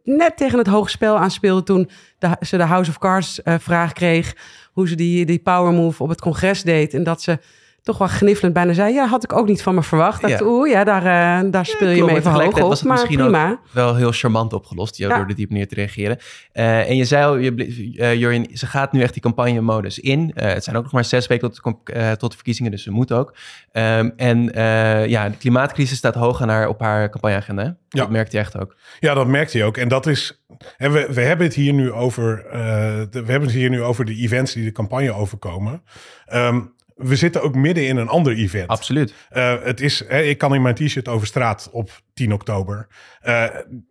net 0.04 0.38
tegen 0.38 0.58
het 0.58 0.68
hoogspel 0.68 1.18
aanspeelde... 1.18 1.64
toen 1.64 1.90
de, 2.20 2.36
ze 2.40 2.58
de 2.58 2.64
House 2.64 2.90
of 2.90 2.98
Cards 2.98 3.40
uh, 3.44 3.56
vraag 3.60 3.94
kreeg... 3.94 4.36
hoe 4.74 4.88
ze 4.88 4.96
die, 4.96 5.26
die 5.26 5.40
power 5.40 5.74
move 5.74 6.04
op 6.04 6.10
het 6.10 6.22
congres 6.22 6.64
deed. 6.64 6.94
En 6.94 7.04
dat 7.04 7.22
ze 7.22 7.40
toch 7.84 7.98
wel 7.98 8.08
gniffelend 8.08 8.54
bijna 8.54 8.74
zei... 8.74 8.94
ja, 8.94 9.08
had 9.08 9.24
ik 9.24 9.34
ook 9.34 9.48
niet 9.48 9.62
van 9.62 9.76
me 9.76 9.84
verwacht. 9.84 10.28
Ja. 10.28 10.40
Oeh, 10.44 10.70
ja, 10.70 10.84
daar, 10.84 11.44
uh, 11.44 11.52
daar 11.52 11.66
speel 11.66 11.90
ja, 11.90 11.96
je 11.96 12.04
mee 12.04 12.16
even 12.16 12.32
hoog 12.32 12.54
op. 12.54 12.60
was 12.60 12.80
het 12.80 12.88
maar 12.88 12.98
misschien 12.98 13.18
prima. 13.18 13.52
ook 13.52 13.60
wel 13.72 13.96
heel 13.96 14.12
charmant 14.12 14.54
opgelost... 14.54 14.98
Ja. 14.98 15.08
door 15.18 15.28
er 15.28 15.36
diep 15.36 15.50
neer 15.50 15.68
te 15.68 15.76
reageren. 15.76 16.18
Uh, 16.54 16.90
en 16.90 16.96
je 16.96 17.06
zei 17.06 17.26
al, 17.26 17.36
je, 17.36 17.52
uh, 17.96 18.16
Jorien, 18.16 18.48
ze 18.54 18.68
gaat 18.68 18.92
nu 18.92 19.02
echt 19.02 19.14
die 19.14 19.22
campagne-modus 19.22 20.00
in. 20.00 20.32
Uh, 20.36 20.44
het 20.44 20.64
zijn 20.64 20.76
ook 20.76 20.84
nog 20.84 20.92
maar 20.92 21.06
zes 21.06 21.28
weken 21.28 21.52
tot, 21.52 21.80
de, 21.84 22.16
tot 22.18 22.30
de 22.30 22.36
verkiezingen, 22.36 22.72
dus 22.72 22.84
ze 22.84 22.92
moet 22.92 23.12
ook. 23.12 23.36
Um, 23.72 24.14
en 24.16 24.44
ja, 25.10 25.30
de 25.30 25.38
klimaatcrisis 25.38 25.98
staat 25.98 26.16
hoog 26.16 26.42
aan 26.42 26.50
haar, 26.50 26.68
op 26.68 26.80
haar 26.80 27.10
campagneagenda. 27.10 27.64
Ja. 27.64 27.76
Dat 27.90 28.10
merkt 28.10 28.32
hij 28.32 28.42
echt 28.42 28.60
ook. 28.60 28.76
Ja, 29.00 29.14
dat 29.14 29.28
merkt 29.28 29.54
hij 29.54 29.64
ook. 29.64 29.78
En 29.78 29.88
dat 29.88 30.06
is... 30.06 30.44
En 30.78 30.92
we, 30.92 31.08
we 31.10 31.22
hebben 31.22 31.46
het 31.46 31.56
hier 31.56 31.74
nu 31.74 31.92
over... 31.92 32.46
de, 33.10 33.24
we 33.24 33.32
hebben 33.32 33.42
het 33.50 33.58
hier 33.58 33.70
nu 33.70 33.82
over 33.82 34.06
de 34.06 34.16
events 34.16 34.54
die 34.54 34.64
de 34.64 34.72
campagne 34.72 35.12
overkomen. 35.12 35.84
Um, 36.34 36.74
we 37.04 37.16
zitten 37.16 37.42
ook 37.42 37.56
midden 37.56 37.88
in 37.88 37.98
een 37.98 38.08
ander 38.08 38.34
event. 38.34 38.68
Absoluut. 38.68 39.14
Uh, 39.34 39.64
het 39.64 39.82
is, 39.82 40.04
hè, 40.08 40.22
ik 40.22 40.38
kan 40.38 40.56
in 40.56 40.62
mijn 40.62 40.76
t-shirt 40.76 41.08
over 41.08 41.28
straat 41.28 41.70
op 41.72 42.02
10 42.14 42.34
oktober. 42.34 42.88
Uh, 43.26 43.46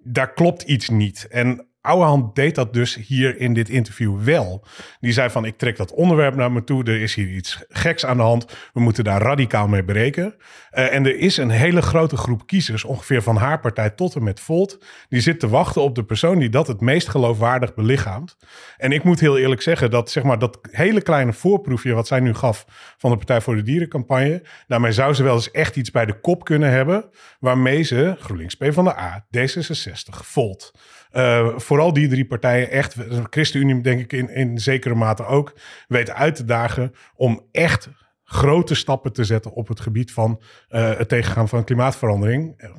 daar 0.05 0.33
klopt 0.33 0.63
iets 0.63 0.89
niet. 0.89 1.27
En 1.31 1.67
Ouwehand 1.83 2.35
deed 2.35 2.55
dat 2.55 2.73
dus 2.73 2.95
hier 2.95 3.41
in 3.41 3.55
dit 3.55 3.69
interview 3.69 4.23
wel. 4.23 4.65
Die 5.01 5.13
zei 5.13 5.31
van, 5.31 5.45
ik 5.45 5.59
trek 5.59 5.77
dat 5.77 5.93
onderwerp 5.93 6.35
naar 6.35 6.53
me 6.53 6.65
toe. 6.65 6.85
Er 6.85 7.01
is 7.01 7.15
hier 7.15 7.29
iets 7.29 7.65
geks 7.69 8.07
aan 8.07 8.17
de 8.17 8.23
hand. 8.23 8.47
We 8.73 8.81
moeten 8.81 9.05
daar 9.05 9.23
radicaal 9.23 9.69
mee 9.69 9.85
breken. 9.85 10.35
Uh, 10.73 10.95
en 10.95 11.07
er 11.07 11.19
is 11.19 11.37
een 11.37 11.51
hele 11.51 11.83
grote 11.83 12.17
groep 12.17 12.47
kiezers, 12.47 12.85
ongeveer 12.85 13.23
van 13.23 13.37
haar 13.37 13.61
partij 13.61 13.91
tot 13.91 14.15
en 14.15 14.23
met 14.23 14.41
Volt... 14.41 14.79
die 15.09 15.21
zit 15.21 15.41
te 15.41 15.49
wachten 15.49 15.83
op 15.83 15.95
de 15.95 16.05
persoon 16.05 16.39
die 16.39 16.49
dat 16.49 16.67
het 16.67 16.81
meest 16.81 17.09
geloofwaardig 17.09 17.75
belichaamt. 17.75 18.37
En 18.77 18.93
ik 18.93 19.05
moet 19.05 19.21
heel 19.21 19.39
eerlijk 19.39 19.63
zeggen 19.63 19.91
dat 19.91 20.11
zeg 20.11 20.23
maar, 20.23 20.39
dat 20.39 20.59
hele 20.71 21.03
kleine 21.03 21.33
voorproefje... 21.33 21.93
wat 21.93 22.07
zij 22.07 22.21
nu 22.21 22.35
gaf 22.35 22.67
van 22.99 23.11
de 23.11 23.17
Partij 23.17 23.41
voor 23.41 23.57
de 23.57 23.63
Dierencampagne... 23.63 24.43
daarmee 24.67 24.93
zou 24.93 25.15
ze 25.15 25.23
wel 25.23 25.35
eens 25.35 25.51
echt 25.51 25.77
iets 25.77 25.91
bij 25.91 26.07
de 26.07 26.21
kop 26.21 26.45
kunnen 26.45 26.71
hebben... 26.71 27.05
waarmee 27.41 27.83
ze 27.83 28.17
GroenLinks 28.19 28.55
PvdA, 28.55 29.27
D66, 29.37 30.09
Volt... 30.09 30.73
Uh, 31.13 31.59
vooral 31.59 31.93
die 31.93 32.09
drie 32.09 32.27
partijen 32.27 32.71
echt, 32.71 32.97
ChristenUnie 33.31 33.81
denk 33.81 34.01
ik 34.01 34.13
in, 34.13 34.31
in 34.31 34.59
zekere 34.59 34.95
mate 34.95 35.25
ook, 35.25 35.55
weten 35.89 36.15
uit 36.15 36.35
te 36.35 36.45
dagen 36.45 36.93
om 37.15 37.47
echt 37.51 37.89
grote 38.25 38.75
stappen 38.75 39.13
te 39.13 39.25
zetten 39.25 39.53
op 39.53 39.69
het 39.69 39.81
gebied 39.81 40.13
van 40.13 40.41
uh, 40.71 40.97
het 40.97 41.09
tegengaan 41.09 41.49
van 41.49 41.65
klimaatverandering. 41.65 42.71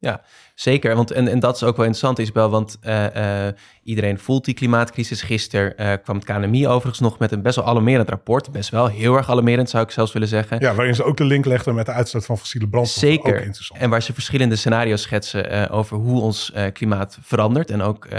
Ja, 0.00 0.22
zeker. 0.54 0.94
Want, 0.96 1.10
en, 1.10 1.28
en 1.28 1.38
dat 1.38 1.56
is 1.56 1.62
ook 1.62 1.76
wel 1.76 1.86
interessant, 1.86 2.18
Isabel, 2.18 2.50
want 2.50 2.78
uh, 2.86 3.04
uh, 3.16 3.52
iedereen 3.82 4.18
voelt 4.18 4.44
die 4.44 4.54
klimaatcrisis. 4.54 5.22
Gisteren 5.22 5.74
uh, 5.76 5.92
kwam 6.02 6.16
het 6.16 6.24
KNMI 6.24 6.66
overigens 6.66 7.00
nog 7.00 7.18
met 7.18 7.32
een 7.32 7.42
best 7.42 7.56
wel 7.56 7.64
alarmerend 7.64 8.08
rapport. 8.08 8.52
Best 8.52 8.70
wel 8.70 8.86
heel 8.86 9.16
erg 9.16 9.30
alarmerend, 9.30 9.70
zou 9.70 9.84
ik 9.84 9.90
zelfs 9.90 10.12
willen 10.12 10.28
zeggen. 10.28 10.60
Ja, 10.60 10.74
waarin 10.74 10.94
ze 10.94 11.04
ook 11.04 11.16
de 11.16 11.24
link 11.24 11.44
legden 11.44 11.74
met 11.74 11.86
de 11.86 11.92
uitstoot 11.92 12.24
van 12.24 12.38
fossiele 12.38 12.68
brandstoffen. 12.68 13.10
Zeker. 13.10 13.62
En 13.72 13.90
waar 13.90 14.02
ze 14.02 14.12
verschillende 14.12 14.56
scenario's 14.56 15.02
schetsen 15.02 15.70
over 15.70 15.96
hoe 15.96 16.20
ons 16.20 16.52
klimaat 16.72 17.18
verandert. 17.22 17.70
En 17.70 17.82
ook 17.82 18.10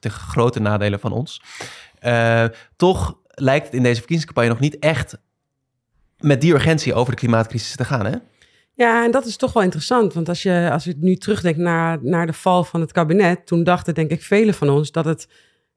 de 0.00 0.10
grote 0.10 0.60
nadelen 0.60 1.00
van 1.00 1.12
ons. 1.12 1.42
toch 2.76 3.16
lijkt 3.28 3.64
het 3.64 3.74
in 3.74 3.82
deze 3.82 3.96
verkiezingscampagne 3.96 4.50
nog 4.50 4.60
niet 4.60 4.78
echt 4.78 5.18
met 6.18 6.40
die 6.40 6.52
urgentie 6.52 6.94
over 6.94 7.12
de 7.12 7.18
klimaatcrisis 7.18 7.76
te 7.76 7.84
gaan, 7.84 8.06
hè? 8.06 8.16
Ja, 8.76 9.04
en 9.04 9.10
dat 9.10 9.26
is 9.26 9.36
toch 9.36 9.52
wel 9.52 9.62
interessant. 9.62 10.14
Want 10.14 10.28
als 10.28 10.42
je, 10.42 10.68
als 10.72 10.84
je 10.84 10.94
nu 11.00 11.16
terugdenkt 11.16 11.58
naar, 11.58 11.98
naar 12.02 12.26
de 12.26 12.32
val 12.32 12.64
van 12.64 12.80
het 12.80 12.92
kabinet, 12.92 13.46
toen 13.46 13.64
dachten 13.64 13.94
denk 13.94 14.10
ik 14.10 14.22
velen 14.22 14.54
van 14.54 14.70
ons 14.70 14.92
dat 14.92 15.04
het 15.04 15.28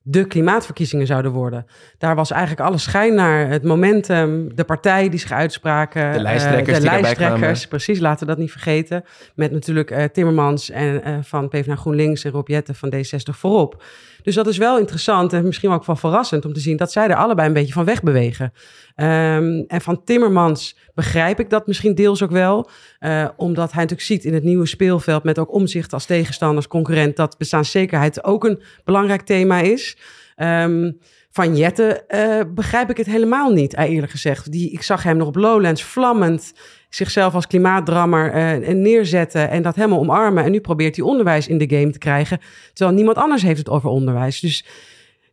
de 0.01 0.27
klimaatverkiezingen 0.27 1.08
zouden 1.08 1.32
worden. 1.32 1.65
Daar 1.98 2.15
was 2.15 2.32
eigenlijk 2.32 2.62
alle 2.62 2.77
schijn 2.77 3.13
naar. 3.13 3.50
Het 3.50 3.63
momentum, 3.63 4.56
de 4.56 4.63
partijen 4.63 5.10
die 5.10 5.20
zich 5.20 5.32
uitspraken. 5.32 6.12
De 6.12 6.20
lijsttrekkers. 6.20 6.77
Uh, 6.77 6.84
de 6.84 6.89
lijsttrekkers, 6.89 7.68
precies, 7.68 8.00
laten 8.00 8.20
we 8.20 8.32
dat 8.34 8.41
niet 8.41 8.51
vergeten. 8.51 9.03
Met 9.36 9.51
natuurlijk 9.51 9.91
uh, 9.91 10.03
Timmermans 10.03 10.70
en, 10.70 11.01
uh, 11.08 11.18
van 11.22 11.48
PvdA 11.48 11.75
GroenLinks 11.75 12.24
en 12.24 12.32
Rob 12.32 12.48
Jetten 12.48 12.75
van 12.75 12.94
D60 12.96 13.38
voorop. 13.38 13.84
Dus 14.22 14.36
dat 14.36 14.48
is 14.48 14.58
wel 14.58 14.80
interessant 14.80 15.34
en 15.34 15.46
misschien 15.46 15.70
ook 15.70 15.86
wel 15.86 15.96
verrassend 15.96 16.46
om 16.46 16.54
te 16.54 16.60
zien 16.60 16.78
dat 16.78 16.92
zij 16.92 17.08
er 17.08 17.16
allebei 17.16 17.48
een 17.48 17.54
beetje 17.54 17.74
van 17.74 17.86
wegbewegen. 17.86 18.54
Um, 18.96 19.64
en 19.68 19.82
van 19.82 20.04
Timmermans 20.04 20.78
begrijp 20.94 21.40
ik 21.40 21.50
dat 21.50 21.68
misschien 21.68 21.96
deels 21.96 22.24
ook 22.24 22.32
wel. 22.32 22.70
Uh, 23.00 23.28
omdat 23.36 23.72
hij 23.72 23.82
natuurlijk 23.82 24.08
ziet 24.08 24.26
in 24.26 24.34
het 24.34 24.44
nieuwe 24.44 24.66
speelveld 24.66 25.24
met 25.24 25.40
ook 25.40 25.54
omzicht 25.54 25.94
als 25.94 26.06
tegenstander, 26.06 26.68
concurrent, 26.68 27.16
dat 27.16 27.38
bestaanszekerheid 27.38 28.24
ook 28.24 28.44
een 28.44 28.62
belangrijk 28.84 29.22
thema 29.22 29.60
is. 29.60 29.98
Um, 30.38 31.00
van 31.32 31.58
Jette 31.58 32.04
uh, 32.08 32.54
begrijp 32.54 32.90
ik 32.90 32.98
het 32.98 33.06
helemaal 33.06 33.52
niet, 33.52 33.78
eerlijk 33.78 34.12
gezegd. 34.12 34.52
Die, 34.52 34.72
ik 34.72 34.82
zag 34.82 35.04
hem 35.04 35.18
nog 35.18 35.28
op 35.28 35.36
Lowlands 35.36 35.84
vlammend 35.84 36.54
zichzelf 36.89 37.34
als 37.34 37.48
klimaatdrammer 37.48 38.62
uh, 38.62 38.74
neerzetten 38.74 39.50
en 39.50 39.62
dat 39.62 39.75
helemaal 39.75 40.00
omarmen. 40.00 40.43
En 40.43 40.51
nu 40.51 40.60
probeert 40.60 40.96
hij 40.96 41.05
onderwijs 41.05 41.48
in 41.48 41.58
de 41.58 41.77
game 41.77 41.89
te 41.89 41.98
krijgen, 41.98 42.39
terwijl 42.74 42.98
niemand 42.98 43.17
anders 43.17 43.41
heeft 43.41 43.58
het 43.58 43.69
over 43.69 43.89
onderwijs. 43.89 44.39
Dus 44.39 44.65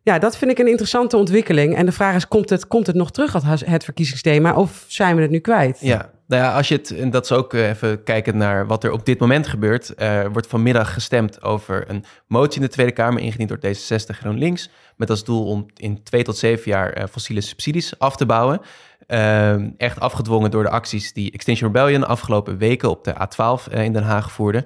ja, 0.02 0.18
dat 0.18 0.36
vind 0.36 0.50
ik 0.50 0.58
een 0.58 0.68
interessante 0.68 1.16
ontwikkeling. 1.16 1.76
En 1.76 1.86
de 1.86 1.92
vraag 1.92 2.14
is, 2.14 2.28
komt 2.28 2.50
het, 2.50 2.66
komt 2.66 2.86
het 2.86 2.96
nog 2.96 3.10
terug 3.10 3.32
het 3.64 3.84
verkiezingsthema 3.84 4.54
of 4.54 4.84
zijn 4.86 5.16
we 5.16 5.22
het 5.22 5.30
nu 5.30 5.38
kwijt? 5.38 5.78
Ja, 5.80 6.10
nou 6.26 6.42
ja, 6.42 6.54
als 6.54 6.68
je 6.68 6.75
het, 6.75 6.90
en 6.90 7.10
dat 7.10 7.25
is 7.25 7.32
ook 7.32 7.54
eh, 7.54 7.68
even 7.68 8.02
kijken 8.02 8.36
naar 8.36 8.66
wat 8.66 8.84
er 8.84 8.92
op 8.92 9.06
dit 9.06 9.20
moment 9.20 9.46
gebeurt. 9.46 9.92
Er 9.96 10.32
wordt 10.32 10.46
vanmiddag 10.46 10.92
gestemd 10.92 11.42
over 11.42 11.90
een 11.90 12.04
motie 12.26 12.60
in 12.60 12.66
de 12.66 12.72
Tweede 12.72 12.92
Kamer, 12.92 13.22
ingediend 13.22 13.48
door 13.48 13.58
D66 13.58 14.16
GroenLinks. 14.18 14.70
Met 14.96 15.10
als 15.10 15.25
doel 15.25 15.46
om 15.46 15.66
in 15.76 16.02
twee 16.02 16.22
tot 16.22 16.36
zeven 16.36 16.70
jaar 16.70 17.08
fossiele 17.08 17.40
subsidies 17.40 17.98
af 17.98 18.16
te 18.16 18.26
bouwen. 18.26 18.60
Uh, 19.08 19.54
echt 19.76 20.00
afgedwongen 20.00 20.50
door 20.50 20.62
de 20.62 20.70
acties 20.70 21.12
die 21.12 21.32
Extinction 21.32 21.72
Rebellion 21.72 22.06
afgelopen 22.06 22.58
weken 22.58 22.90
op 22.90 23.04
de 23.04 23.14
A12 23.14 23.72
uh, 23.72 23.84
in 23.84 23.92
Den 23.92 24.02
Haag 24.02 24.32
voerde. 24.32 24.64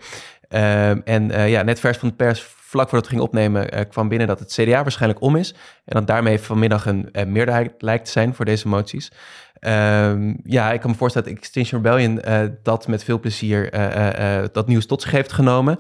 Ehm, 0.49 1.01
en 1.05 1.31
uh, 1.31 1.51
ja, 1.51 1.63
net 1.63 1.81
vers 1.81 1.99
van 1.99 2.09
de 2.09 2.15
pers, 2.15 2.43
vlak 2.43 2.89
voordat 2.89 3.03
we 3.03 3.09
gingen 3.09 3.25
opnemen, 3.25 3.89
kwam 3.89 4.09
binnen 4.09 4.27
dat 4.27 4.39
het 4.39 4.53
CDA 4.53 4.83
waarschijnlijk 4.83 5.23
om 5.23 5.37
is. 5.37 5.55
En 5.85 5.97
dat 5.97 6.07
daarmee 6.07 6.39
vanmiddag 6.39 6.87
een 6.87 7.11
meerderheid 7.27 7.73
lijkt 7.79 8.05
te 8.05 8.11
zijn 8.11 8.35
voor 8.35 8.45
deze 8.45 8.69
moties. 8.69 9.13
Um, 9.61 10.41
ja, 10.45 10.73
ik 10.73 10.81
kan 10.81 10.91
me 10.91 10.97
voorstellen 10.97 11.29
dat 11.29 11.39
Extinction 11.39 11.83
Rebellion 11.83 12.21
dat 12.63 12.89
met 12.89 13.05
veel 13.05 13.21
plezier 13.21 13.71
dat 14.53 14.67
nieuws 14.67 14.87
tot 14.87 15.03
zich 15.03 15.11
heeft 15.11 15.33
genomen. 15.33 15.79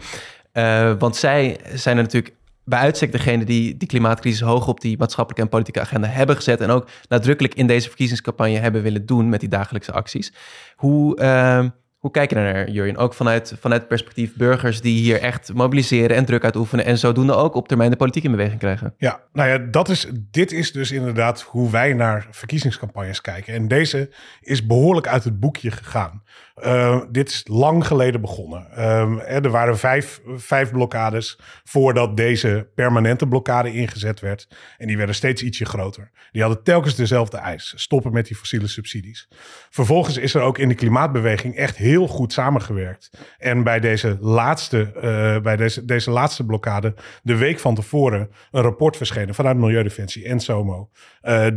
want 0.98 1.16
zij 1.16 1.60
zijn 1.74 1.96
er 1.96 2.02
natuurlijk 2.02 2.34
bij 2.70 2.78
uitstek 2.78 3.12
degene 3.12 3.44
die 3.44 3.76
die 3.76 3.88
klimaatcrisis 3.88 4.40
hoog 4.40 4.68
op 4.68 4.80
die 4.80 4.98
maatschappelijke 4.98 5.44
en 5.44 5.50
politieke 5.50 5.80
agenda 5.80 6.08
hebben 6.08 6.36
gezet. 6.36 6.60
En 6.60 6.70
ook 6.70 6.88
nadrukkelijk 7.08 7.54
in 7.54 7.66
deze 7.66 7.88
verkiezingscampagne 7.88 8.58
hebben 8.58 8.82
willen 8.82 9.06
doen 9.06 9.28
met 9.28 9.40
die 9.40 9.48
dagelijkse 9.48 9.92
acties. 9.92 10.32
Hoe, 10.76 11.20
uh, 11.20 11.64
hoe 11.98 12.10
kijk 12.10 12.30
je 12.30 12.36
naar, 12.36 12.70
Jurjen? 12.70 12.96
Ook 12.96 13.14
vanuit, 13.14 13.54
vanuit 13.60 13.80
het 13.80 13.88
perspectief 13.88 14.36
burgers 14.36 14.80
die 14.80 15.00
hier 15.00 15.20
echt 15.20 15.54
mobiliseren 15.54 16.16
en 16.16 16.24
druk 16.24 16.42
uitoefenen. 16.42 16.84
En 16.84 16.98
zodoende 16.98 17.34
ook 17.34 17.54
op 17.54 17.68
termijn 17.68 17.90
de 17.90 17.96
politiek 17.96 18.24
in 18.24 18.30
beweging 18.30 18.58
krijgen. 18.58 18.94
Ja, 18.98 19.20
nou 19.32 19.48
ja, 19.48 19.58
dat 19.58 19.88
is, 19.88 20.06
dit 20.30 20.52
is 20.52 20.72
dus 20.72 20.90
inderdaad 20.90 21.40
hoe 21.40 21.70
wij 21.70 21.92
naar 21.92 22.26
verkiezingscampagnes 22.30 23.20
kijken. 23.20 23.54
En 23.54 23.68
deze 23.68 24.10
is 24.40 24.66
behoorlijk 24.66 25.08
uit 25.08 25.24
het 25.24 25.40
boekje 25.40 25.70
gegaan. 25.70 26.22
Uh, 26.64 27.00
dit 27.10 27.28
is 27.28 27.44
lang 27.48 27.86
geleden 27.86 28.20
begonnen. 28.20 28.66
Uh, 28.70 29.44
er 29.44 29.50
waren 29.50 29.78
vijf, 29.78 30.20
vijf 30.26 30.70
blokkades 30.70 31.38
voordat 31.64 32.16
deze 32.16 32.68
permanente 32.74 33.28
blokkade 33.28 33.72
ingezet 33.72 34.20
werd. 34.20 34.48
En 34.78 34.86
die 34.86 34.96
werden 34.96 35.14
steeds 35.14 35.42
ietsje 35.42 35.64
groter. 35.64 36.10
Die 36.32 36.42
hadden 36.42 36.62
telkens 36.62 36.94
dezelfde 36.94 37.36
eis. 37.36 37.72
Stoppen 37.76 38.12
met 38.12 38.26
die 38.26 38.36
fossiele 38.36 38.66
subsidies. 38.66 39.28
Vervolgens 39.70 40.16
is 40.16 40.34
er 40.34 40.42
ook 40.42 40.58
in 40.58 40.68
de 40.68 40.74
klimaatbeweging 40.74 41.56
echt 41.56 41.76
heel 41.76 42.06
goed 42.06 42.32
samengewerkt. 42.32 43.10
En 43.38 43.62
bij 43.62 43.80
deze 43.80 44.16
laatste, 44.20 44.92
uh, 44.96 45.42
bij 45.42 45.56
deze, 45.56 45.84
deze 45.84 46.10
laatste 46.10 46.44
blokkade, 46.44 46.94
de 47.22 47.36
week 47.36 47.58
van 47.58 47.74
tevoren, 47.74 48.30
een 48.50 48.62
rapport 48.62 48.96
verschenen 48.96 49.34
vanuit 49.34 49.56
Milieudefensie 49.56 50.24
en 50.24 50.40
SOMO. 50.40 50.90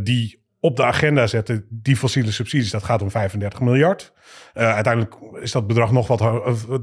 die 0.02 0.43
op 0.64 0.76
de 0.76 0.84
agenda 0.84 1.26
zetten 1.26 1.66
die 1.70 1.96
fossiele 1.96 2.30
subsidies. 2.30 2.70
Dat 2.70 2.82
gaat 2.82 3.02
om 3.02 3.10
35 3.10 3.60
miljard. 3.60 4.12
Uh, 4.54 4.74
uiteindelijk 4.74 5.14
is 5.40 5.52
dat 5.52 5.66
bedrag 5.66 5.92
nog 5.92 6.06
wat, 6.06 6.18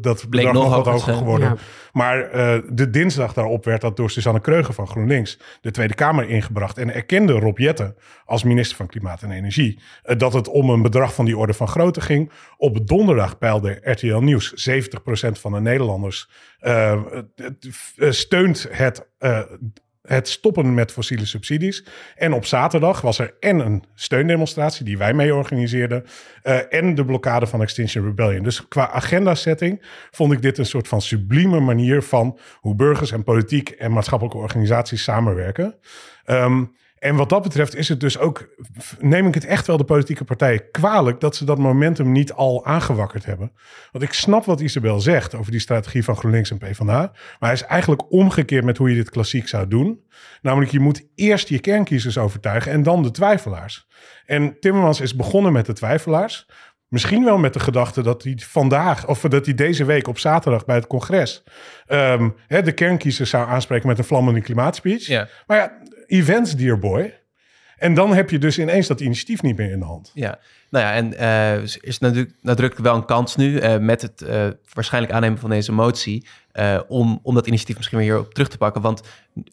dat 0.02 0.26
bedrag 0.30 0.54
nog, 0.54 0.64
nog 0.64 0.76
wat 0.76 0.86
hoger 0.86 1.14
geworden. 1.14 1.48
Ja. 1.48 1.56
Maar 1.94 2.36
uh, 2.36 2.62
de 2.70 2.90
dinsdag 2.90 3.34
daarop 3.34 3.66
werd 3.66 3.82
dat 3.82 3.98
door 3.98 4.10
Susanne 4.10 4.42
Kreuger 4.42 4.74
van 4.74 4.88
GroenLinks 4.88 5.40
de 5.62 5.72
Tweede 5.72 5.94
Kamer 5.94 6.30
ingebracht. 6.30 6.78
En 6.78 6.94
erkende 6.94 7.34
Rob 7.34 7.58
Jetten 7.58 7.96
als 8.26 8.44
minister 8.44 8.78
van 8.78 8.88
Klimaat 8.88 9.22
en 9.22 9.32
Energie 9.32 9.80
uh, 10.06 10.18
dat 10.18 10.34
het 10.34 10.48
om 10.48 10.70
een 10.70 10.82
bedrag 10.82 11.14
van 11.14 11.26
die 11.26 11.38
orde 11.38 11.54
van 11.54 11.68
grootte 11.68 12.02
ging. 12.02 12.32
Op 12.58 12.88
donderdag 12.88 13.38
peilde 13.38 13.80
RTL 13.84 14.18
Nieuws 14.18 14.70
70% 14.70 14.82
van 15.32 15.52
de 15.52 15.62
Nederlanders 15.62 16.30
steunt 17.98 18.68
het 18.72 19.08
het 20.02 20.30
stoppen 20.30 20.74
met 20.74 20.92
fossiele 20.92 21.26
subsidies. 21.26 21.86
En 22.16 22.34
op 22.34 22.46
zaterdag 22.46 23.02
was 23.02 23.20
er 23.20 23.34
en 23.40 23.60
een 23.60 23.84
steundemonstratie 23.96 24.86
die 24.86 24.98
wij 24.98 25.14
mee 25.14 25.36
organiseerden. 25.36 26.06
Uh, 26.44 26.74
en 26.74 26.96
de 26.96 27.06
blokkade 27.06 27.48
van 27.48 27.62
Extinction 27.62 28.06
Rebellion. 28.06 28.44
Dus 28.44 28.68
qua 28.68 28.90
agenda-setting 28.90 29.86
vond 30.12 30.34
ik 30.34 30.42
dit 30.42 30.58
een 30.58 30.66
soort 30.66 30.88
van 30.88 31.02
sublieme 31.02 31.60
manier 31.60 32.02
van 32.02 32.40
hoe 32.56 32.76
burgers 32.76 33.12
en 33.12 33.24
politiek 33.24 33.70
en 33.70 33.92
maatschappelijke 33.92 34.40
organisaties 34.40 35.04
samenwerken. 35.04 35.76
Um, 36.26 36.76
en 37.02 37.16
wat 37.16 37.30
dat 37.30 37.42
betreft 37.42 37.76
is 37.76 37.90
het 37.90 38.00
dus 38.00 38.18
ook, 38.18 38.50
neem 39.00 39.28
ik 39.28 39.34
het 39.34 39.46
echt 39.46 39.68
wel 39.68 39.78
de 39.78 39.84
politieke 39.84 40.24
partijen 40.24 40.72
kwalijk 40.72 41.20
dat 41.20 41.36
ze 41.36 41.46
dat 41.46 41.58
momentum 41.58 42.12
niet 42.12 42.34
al 42.34 42.66
aangewakkerd 42.66 43.26
hebben. 43.26 43.52
Want 43.92 44.04
ik 44.04 44.14
snap 44.14 44.46
wat 44.46 44.60
Isabel 44.60 45.00
zegt 45.00 45.36
over 45.36 45.52
die 45.52 45.60
strategie 45.60 46.04
van 46.04 46.16
GroenLinks 46.16 46.52
en 46.52 46.58
PvdA, 46.58 46.84
maar 46.86 47.14
hij 47.40 47.54
is 47.54 47.64
eigenlijk 47.64 48.12
omgekeerd 48.12 48.66
met 48.66 48.78
hoe 48.78 48.90
je 48.90 48.96
dit 48.96 49.10
klassiek 49.10 49.48
zou 49.48 49.68
doen. 49.68 50.04
Namelijk, 50.42 50.72
je 50.72 50.80
moet 50.80 51.08
eerst 51.16 51.48
je 51.48 51.60
kernkiezers 51.60 52.18
overtuigen 52.18 52.72
en 52.72 52.84
dan 52.84 53.04
de 53.04 53.12
twijfelaars. 53.12 53.88
En 54.26 54.60
Timmermans 54.60 55.02
is 55.02 55.16
begonnen 55.16 55.54
met 55.54 55.66
de 55.66 55.74
twijfelaars. 55.74 56.48
Misschien 56.88 57.24
wel 57.24 57.38
met 57.38 57.54
de 57.54 57.60
gedachte 57.60 58.02
dat 58.02 58.24
hij 58.24 58.40
vandaag, 58.48 59.08
of 59.08 59.22
dat 59.22 59.46
hij 59.46 59.56
deze 59.56 59.86
week 59.86 60.08
op 60.08 60.20
zaterdag 60.20 60.66
bij 60.66 60.76
het 60.76 60.88
congres 60.88 61.44
um, 61.88 62.36
hè, 62.48 62.62
de 62.62 62.72
kernkiezers 62.72 63.30
zou 63.30 63.48
aanspreken 63.48 63.88
met 63.88 63.98
een 63.98 64.04
vlammende 64.04 64.42
klimaatspeech. 64.42 65.08
Ja. 65.08 65.28
Maar 65.48 65.58
ja, 65.58 65.81
events, 66.12 66.56
dear 66.56 66.80
boy. 66.80 67.14
En 67.78 67.94
dan 67.94 68.14
heb 68.14 68.30
je 68.30 68.38
dus 68.38 68.60
ineens 68.60 68.88
dat 68.88 69.02
initiatief 69.02 69.42
niet 69.42 69.58
meer 69.58 69.72
in 69.72 69.80
de 69.80 69.86
hand. 69.86 70.12
Ja, 70.14 70.40
nou 70.70 70.86
ja, 70.86 70.94
en 70.94 71.14
uh, 71.14 71.64
is 71.82 72.00
natuurlijk 72.00 72.34
nadrukkelijk 72.42 72.88
wel 72.88 72.96
een 72.96 73.06
kans 73.06 73.36
nu 73.36 73.62
uh, 73.62 73.78
met 73.78 74.02
het 74.02 74.22
uh, 74.22 74.48
waarschijnlijk 74.74 75.14
aannemen 75.14 75.38
van 75.38 75.50
deze 75.50 75.72
motie. 75.72 76.26
om, 76.88 77.20
om 77.24 77.36
dat 77.36 77.48
initiatief 77.48 77.78
misschien 77.78 77.98
weer 77.98 78.08
hierop 78.08 78.34
terug 78.34 78.50
te 78.50 78.58
pakken. 78.58 78.82
Want 78.82 79.02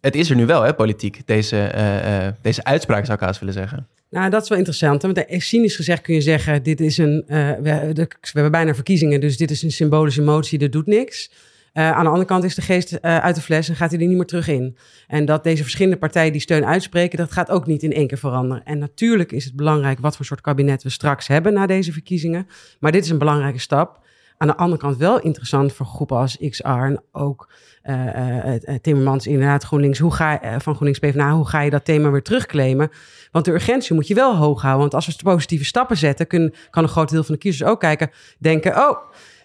het 0.01 0.15
is 0.15 0.31
er 0.31 0.37
nu 0.37 0.47
wel, 0.47 0.63
hè, 0.63 0.75
politiek. 0.75 1.21
Deze, 1.25 2.35
deze 2.43 2.65
uitspraak 2.65 3.05
zou 3.05 3.19
ik 3.19 3.25
haast 3.25 3.41
willen 3.41 3.55
zeggen. 3.55 3.87
Nou, 4.11 4.31
dat 4.31 4.43
is 4.43 4.49
wel 4.49 4.59
interessant. 4.59 5.03
Want 5.03 5.25
cynisch 5.29 5.77
gezegd 5.77 6.03
kun 6.03 6.15
je 6.15 6.21
zeggen: 6.21 6.63
dit 6.63 6.81
is 6.81 6.99
een. 6.99 7.25
we, 7.27 7.91
de, 7.93 8.07
we 8.21 8.29
hebben 8.33 8.51
bijna 8.51 8.75
verkiezingen, 8.75 9.21
dus 9.21 9.37
dit 9.37 9.51
is 9.51 9.63
een 9.63 9.73
symbolische 9.73 10.23
motie, 10.23 10.59
dat 10.59 10.73
doet 10.73 10.87
niks. 10.87 11.31
Uh, 11.75 11.91
aan 11.91 12.03
de 12.03 12.09
andere 12.11 12.27
kant 12.27 12.45
is 12.45 12.55
de 12.55 12.63
geest 12.63 12.93
uh, 12.93 13.19
uit 13.19 13.35
de 13.35 13.41
fles 13.41 13.69
en 13.69 13.77
gaat 13.77 13.91
hij 13.91 14.01
er 14.01 14.07
niet 14.07 14.17
meer 14.17 14.27
terug 14.27 14.49
in. 14.49 14.77
En 15.07 15.25
dat 15.25 15.45
deze 15.45 15.63
verschillende 15.63 15.99
partijen 15.99 16.33
die 16.33 16.41
steun 16.41 16.67
uitspreken, 16.67 17.19
dat 17.19 17.33
gaat 17.33 17.51
ook 17.51 17.67
niet 17.67 17.83
in 17.83 17.93
één 17.93 18.07
keer 18.07 18.19
veranderen. 18.19 18.65
En 18.65 18.79
natuurlijk 18.79 19.33
is 19.33 19.45
het 19.45 19.57
belangrijk 19.57 19.99
wat 19.99 20.17
voor 20.17 20.25
soort 20.25 20.41
kabinet 20.41 20.83
we 20.83 20.91
straks 20.91 21.27
hebben 21.27 21.53
na 21.53 21.67
deze 21.67 21.93
verkiezingen. 21.93 22.49
Maar 22.81 22.93
dit 22.93 23.05
is 23.05 23.11
een 23.11 23.19
belangrijke 23.19 23.59
stap. 23.59 24.07
Aan 24.39 24.49
de 24.49 24.57
andere 24.57 24.81
kant 24.81 24.97
wel 24.97 25.21
interessant 25.21 25.73
voor 25.73 25.87
groepen 25.87 26.17
als 26.17 26.37
XR 26.49 26.69
en 26.69 27.03
ook 27.13 27.53
uh, 27.85 28.55
Timmermans 28.83 29.27
inderdaad 29.27 29.65
GroenLinks. 29.65 29.99
Hoe 29.99 30.15
ga, 30.15 30.41
van 30.59 30.75
GroenLinks 30.75 30.99
PvdA, 30.99 31.33
hoe 31.33 31.49
ga 31.49 31.61
je 31.61 31.71
dat 31.71 31.85
thema 31.85 32.11
weer 32.11 32.23
terugclaimen? 32.23 32.91
Want 33.33 33.45
de 33.45 33.53
urgentie 33.53 33.95
moet 33.95 34.07
je 34.07 34.15
wel 34.15 34.37
hoog 34.37 34.63
houden. 34.63 34.81
Want 34.81 34.95
als 34.95 35.07
we 35.07 35.23
positieve 35.23 35.65
stappen 35.65 35.97
zetten, 35.97 36.27
kan 36.71 36.83
een 36.83 36.89
groot 36.89 37.11
deel 37.11 37.25
van 37.25 37.35
de 37.35 37.41
kiezers 37.41 37.71
ook 37.71 37.81
kijken, 37.81 38.11
denken... 38.39 38.77
oh 38.77 38.97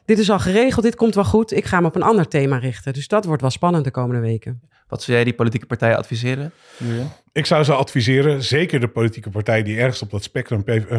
dit 0.05 0.19
is 0.19 0.29
al 0.29 0.39
geregeld, 0.39 0.85
dit 0.85 0.95
komt 0.95 1.15
wel 1.15 1.23
goed. 1.23 1.51
Ik 1.51 1.65
ga 1.65 1.79
me 1.79 1.87
op 1.87 1.95
een 1.95 2.03
ander 2.03 2.27
thema 2.27 2.57
richten. 2.57 2.93
Dus 2.93 3.07
dat 3.07 3.25
wordt 3.25 3.41
wel 3.41 3.51
spannend 3.51 3.83
de 3.83 3.91
komende 3.91 4.21
weken. 4.21 4.61
Wat 4.87 5.03
zou 5.03 5.15
jij 5.17 5.25
die 5.25 5.33
politieke 5.33 5.65
partijen 5.65 5.97
adviseren? 5.97 6.51
Julian? 6.77 7.11
Ik 7.31 7.45
zou 7.45 7.63
ze 7.63 7.73
adviseren, 7.73 8.43
zeker 8.43 8.79
de 8.79 8.87
politieke 8.87 9.29
partij 9.29 9.63
die 9.63 9.77
ergens 9.77 10.01
op 10.01 10.11
dat 10.11 10.23
spectrum 10.23 10.63
eh, 10.65 10.97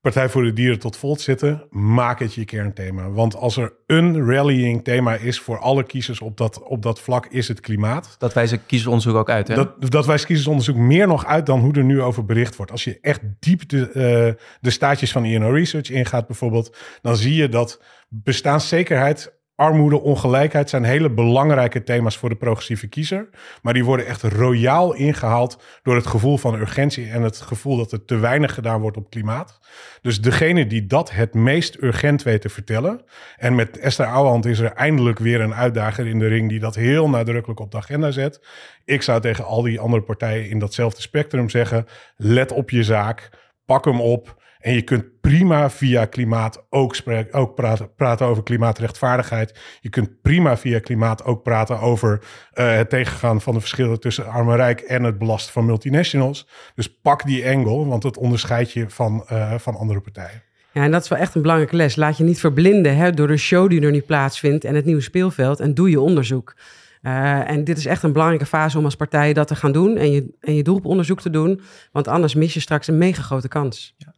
Partij 0.00 0.28
voor 0.28 0.42
de 0.42 0.52
Dieren 0.52 0.78
tot 0.78 0.96
Volt 0.96 1.20
zitten, 1.20 1.66
maak 1.70 2.18
het 2.18 2.34
je 2.34 2.44
kernthema. 2.44 3.10
Want 3.10 3.36
als 3.36 3.56
er 3.56 3.72
een 3.86 4.26
rallying 4.26 4.84
thema 4.84 5.14
is 5.14 5.40
voor 5.40 5.58
alle 5.58 5.82
kiezers 5.82 6.20
op 6.20 6.36
dat, 6.36 6.62
op 6.62 6.82
dat 6.82 7.00
vlak, 7.00 7.26
is 7.26 7.48
het 7.48 7.60
klimaat. 7.60 8.14
Dat 8.18 8.32
wijzen 8.32 8.66
kiezersonderzoek 8.66 9.14
ook 9.14 9.30
uit, 9.30 9.48
hè? 9.48 9.54
Dat, 9.54 9.90
dat 9.90 10.06
wijst 10.06 10.26
kiezersonderzoek 10.26 10.76
meer 10.76 11.06
nog 11.06 11.26
uit 11.26 11.46
dan 11.46 11.60
hoe 11.60 11.72
er 11.72 11.84
nu 11.84 12.02
over 12.02 12.24
bericht 12.24 12.56
wordt. 12.56 12.72
Als 12.72 12.84
je 12.84 12.98
echt 13.00 13.20
diep 13.38 13.68
de, 13.68 13.88
uh, 13.88 14.42
de 14.60 14.70
staatjes 14.70 15.12
van 15.12 15.24
INO 15.24 15.50
Research 15.50 15.90
ingaat 15.90 16.26
bijvoorbeeld, 16.26 16.76
dan 17.02 17.16
zie 17.16 17.34
je 17.34 17.48
dat 17.48 17.82
bestaanszekerheid 18.08 19.37
armoede, 19.58 20.00
ongelijkheid 20.00 20.70
zijn 20.70 20.84
hele 20.84 21.10
belangrijke 21.10 21.82
thema's 21.82 22.16
voor 22.16 22.28
de 22.28 22.34
progressieve 22.34 22.86
kiezer. 22.86 23.28
Maar 23.62 23.74
die 23.74 23.84
worden 23.84 24.06
echt 24.06 24.22
royaal 24.22 24.94
ingehaald 24.94 25.62
door 25.82 25.94
het 25.94 26.06
gevoel 26.06 26.36
van 26.36 26.54
urgentie 26.54 27.10
en 27.10 27.22
het 27.22 27.36
gevoel 27.36 27.76
dat 27.76 27.92
er 27.92 28.04
te 28.04 28.16
weinig 28.16 28.54
gedaan 28.54 28.80
wordt 28.80 28.96
op 28.96 29.10
klimaat. 29.10 29.58
Dus 30.02 30.20
degene 30.20 30.66
die 30.66 30.86
dat 30.86 31.10
het 31.10 31.34
meest 31.34 31.82
urgent 31.82 32.22
weet 32.22 32.40
te 32.40 32.48
vertellen. 32.48 33.00
En 33.36 33.54
met 33.54 33.78
Esther 33.78 34.06
Ouwehand 34.06 34.46
is 34.46 34.58
er 34.58 34.72
eindelijk 34.72 35.18
weer 35.18 35.40
een 35.40 35.54
uitdager 35.54 36.06
in 36.06 36.18
de 36.18 36.28
ring 36.28 36.48
die 36.48 36.60
dat 36.60 36.74
heel 36.74 37.08
nadrukkelijk 37.08 37.60
op 37.60 37.70
de 37.70 37.76
agenda 37.76 38.10
zet. 38.10 38.46
Ik 38.84 39.02
zou 39.02 39.20
tegen 39.20 39.44
al 39.44 39.62
die 39.62 39.80
andere 39.80 40.02
partijen 40.02 40.50
in 40.50 40.58
datzelfde 40.58 41.00
spectrum 41.00 41.48
zeggen: 41.48 41.86
let 42.16 42.52
op 42.52 42.70
je 42.70 42.82
zaak, 42.82 43.30
pak 43.64 43.84
hem 43.84 44.00
op. 44.00 44.36
En 44.58 44.74
je 44.74 44.82
kunt 44.82 45.20
prima 45.20 45.70
via 45.70 46.04
klimaat 46.04 46.66
ook, 46.70 46.96
ook 47.30 47.54
praten, 47.54 47.94
praten, 47.94 48.26
over 48.26 48.42
klimaatrechtvaardigheid. 48.42 49.58
Je 49.80 49.88
kunt 49.88 50.22
prima 50.22 50.56
via 50.56 50.78
klimaat 50.78 51.24
ook 51.24 51.42
praten 51.42 51.80
over 51.80 52.20
uh, 52.54 52.76
het 52.76 52.90
tegengaan 52.90 53.40
van 53.40 53.54
de 53.54 53.60
verschillen 53.60 54.00
tussen 54.00 54.26
arm 54.26 54.50
en 54.50 54.56
rijk 54.56 54.80
en 54.80 55.02
het 55.02 55.18
belasten 55.18 55.52
van 55.52 55.66
multinationals. 55.66 56.48
Dus 56.74 57.00
pak 57.00 57.26
die 57.26 57.42
engel, 57.42 57.86
want 57.86 58.02
het 58.02 58.16
onderscheidt 58.16 58.72
je 58.72 58.84
van, 58.90 59.26
uh, 59.32 59.54
van 59.58 59.76
andere 59.76 60.00
partijen. 60.00 60.42
Ja, 60.72 60.82
en 60.82 60.90
dat 60.90 61.02
is 61.02 61.08
wel 61.08 61.18
echt 61.18 61.34
een 61.34 61.42
belangrijke 61.42 61.76
les. 61.76 61.96
Laat 61.96 62.16
je 62.16 62.24
niet 62.24 62.40
verblinden 62.40 62.96
hè, 62.96 63.12
door 63.12 63.26
de 63.26 63.36
show 63.36 63.70
die 63.70 63.80
er 63.80 63.90
nu 63.90 64.00
plaatsvindt 64.00 64.64
en 64.64 64.74
het 64.74 64.84
nieuwe 64.84 65.00
speelveld 65.00 65.60
en 65.60 65.74
doe 65.74 65.90
je 65.90 66.00
onderzoek. 66.00 66.54
Uh, 67.02 67.50
en 67.50 67.64
dit 67.64 67.78
is 67.78 67.86
echt 67.86 68.02
een 68.02 68.12
belangrijke 68.12 68.46
fase 68.46 68.78
om 68.78 68.84
als 68.84 68.96
partij 68.96 69.32
dat 69.32 69.46
te 69.46 69.56
gaan 69.56 69.72
doen 69.72 69.96
en 69.96 70.10
je, 70.12 70.36
en 70.40 70.54
je 70.54 70.62
doelonderzoek 70.62 71.20
te 71.20 71.30
doen. 71.30 71.60
Want 71.92 72.08
anders 72.08 72.34
mis 72.34 72.54
je 72.54 72.60
straks 72.60 72.86
een 72.86 72.98
mega 72.98 73.22
grote 73.22 73.48
kans. 73.48 73.94
Ja. 73.96 74.14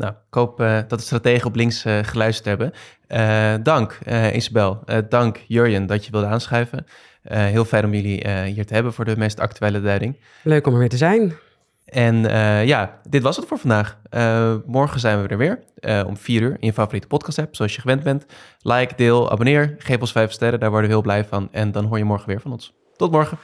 Nou, 0.00 0.12
ik 0.12 0.34
hoop 0.34 0.60
uh, 0.60 0.78
dat 0.88 0.98
de 0.98 1.04
strategen 1.04 1.46
op 1.46 1.54
links 1.54 1.84
uh, 1.84 1.98
geluisterd 2.02 2.46
hebben. 2.46 2.72
Uh, 3.08 3.54
dank 3.62 3.98
Isabel, 4.32 4.84
dank 5.08 5.40
Jurjen 5.46 5.86
dat 5.86 6.04
je 6.04 6.10
wilde 6.10 6.26
aanschuiven. 6.26 6.86
heel 7.22 7.64
fijn 7.64 7.84
om 7.84 7.94
jullie 7.94 8.30
hier 8.44 8.66
te 8.66 8.74
hebben 8.74 8.92
voor 8.92 9.04
de 9.04 9.16
meest 9.16 9.40
actuele 9.40 9.80
duiding. 9.80 10.16
Leuk 10.42 10.66
om 10.66 10.72
er 10.72 10.78
weer 10.78 10.88
te 10.88 10.96
zijn. 10.96 11.32
En 11.84 12.22
ja, 12.66 13.00
dit 13.08 13.22
was 13.22 13.36
het 13.36 13.46
voor 13.46 13.58
vandaag. 13.58 13.98
morgen 14.66 15.00
zijn 15.00 15.22
we 15.22 15.28
er 15.28 15.38
weer 15.38 15.58
om 16.06 16.16
vier 16.16 16.42
uur 16.42 16.56
in 16.58 16.66
je 16.66 16.72
favoriete 16.72 17.06
podcast 17.06 17.38
app, 17.38 17.56
zoals 17.56 17.74
je 17.74 17.80
gewend 17.80 18.02
bent. 18.02 18.26
Like, 18.62 18.94
deel, 18.96 19.30
abonneer, 19.30 19.74
geef 19.78 20.00
ons 20.00 20.12
vijf 20.12 20.32
sterren, 20.32 20.60
daar 20.60 20.70
worden 20.70 20.88
we 20.88 20.94
heel 20.94 21.04
blij 21.04 21.24
van. 21.24 21.48
En 21.52 21.72
dan 21.72 21.84
hoor 21.84 21.98
je 21.98 22.04
morgen 22.04 22.28
weer 22.28 22.40
van 22.40 22.52
ons. 22.52 22.74
Tot 22.96 23.10
morgen. 23.10 23.38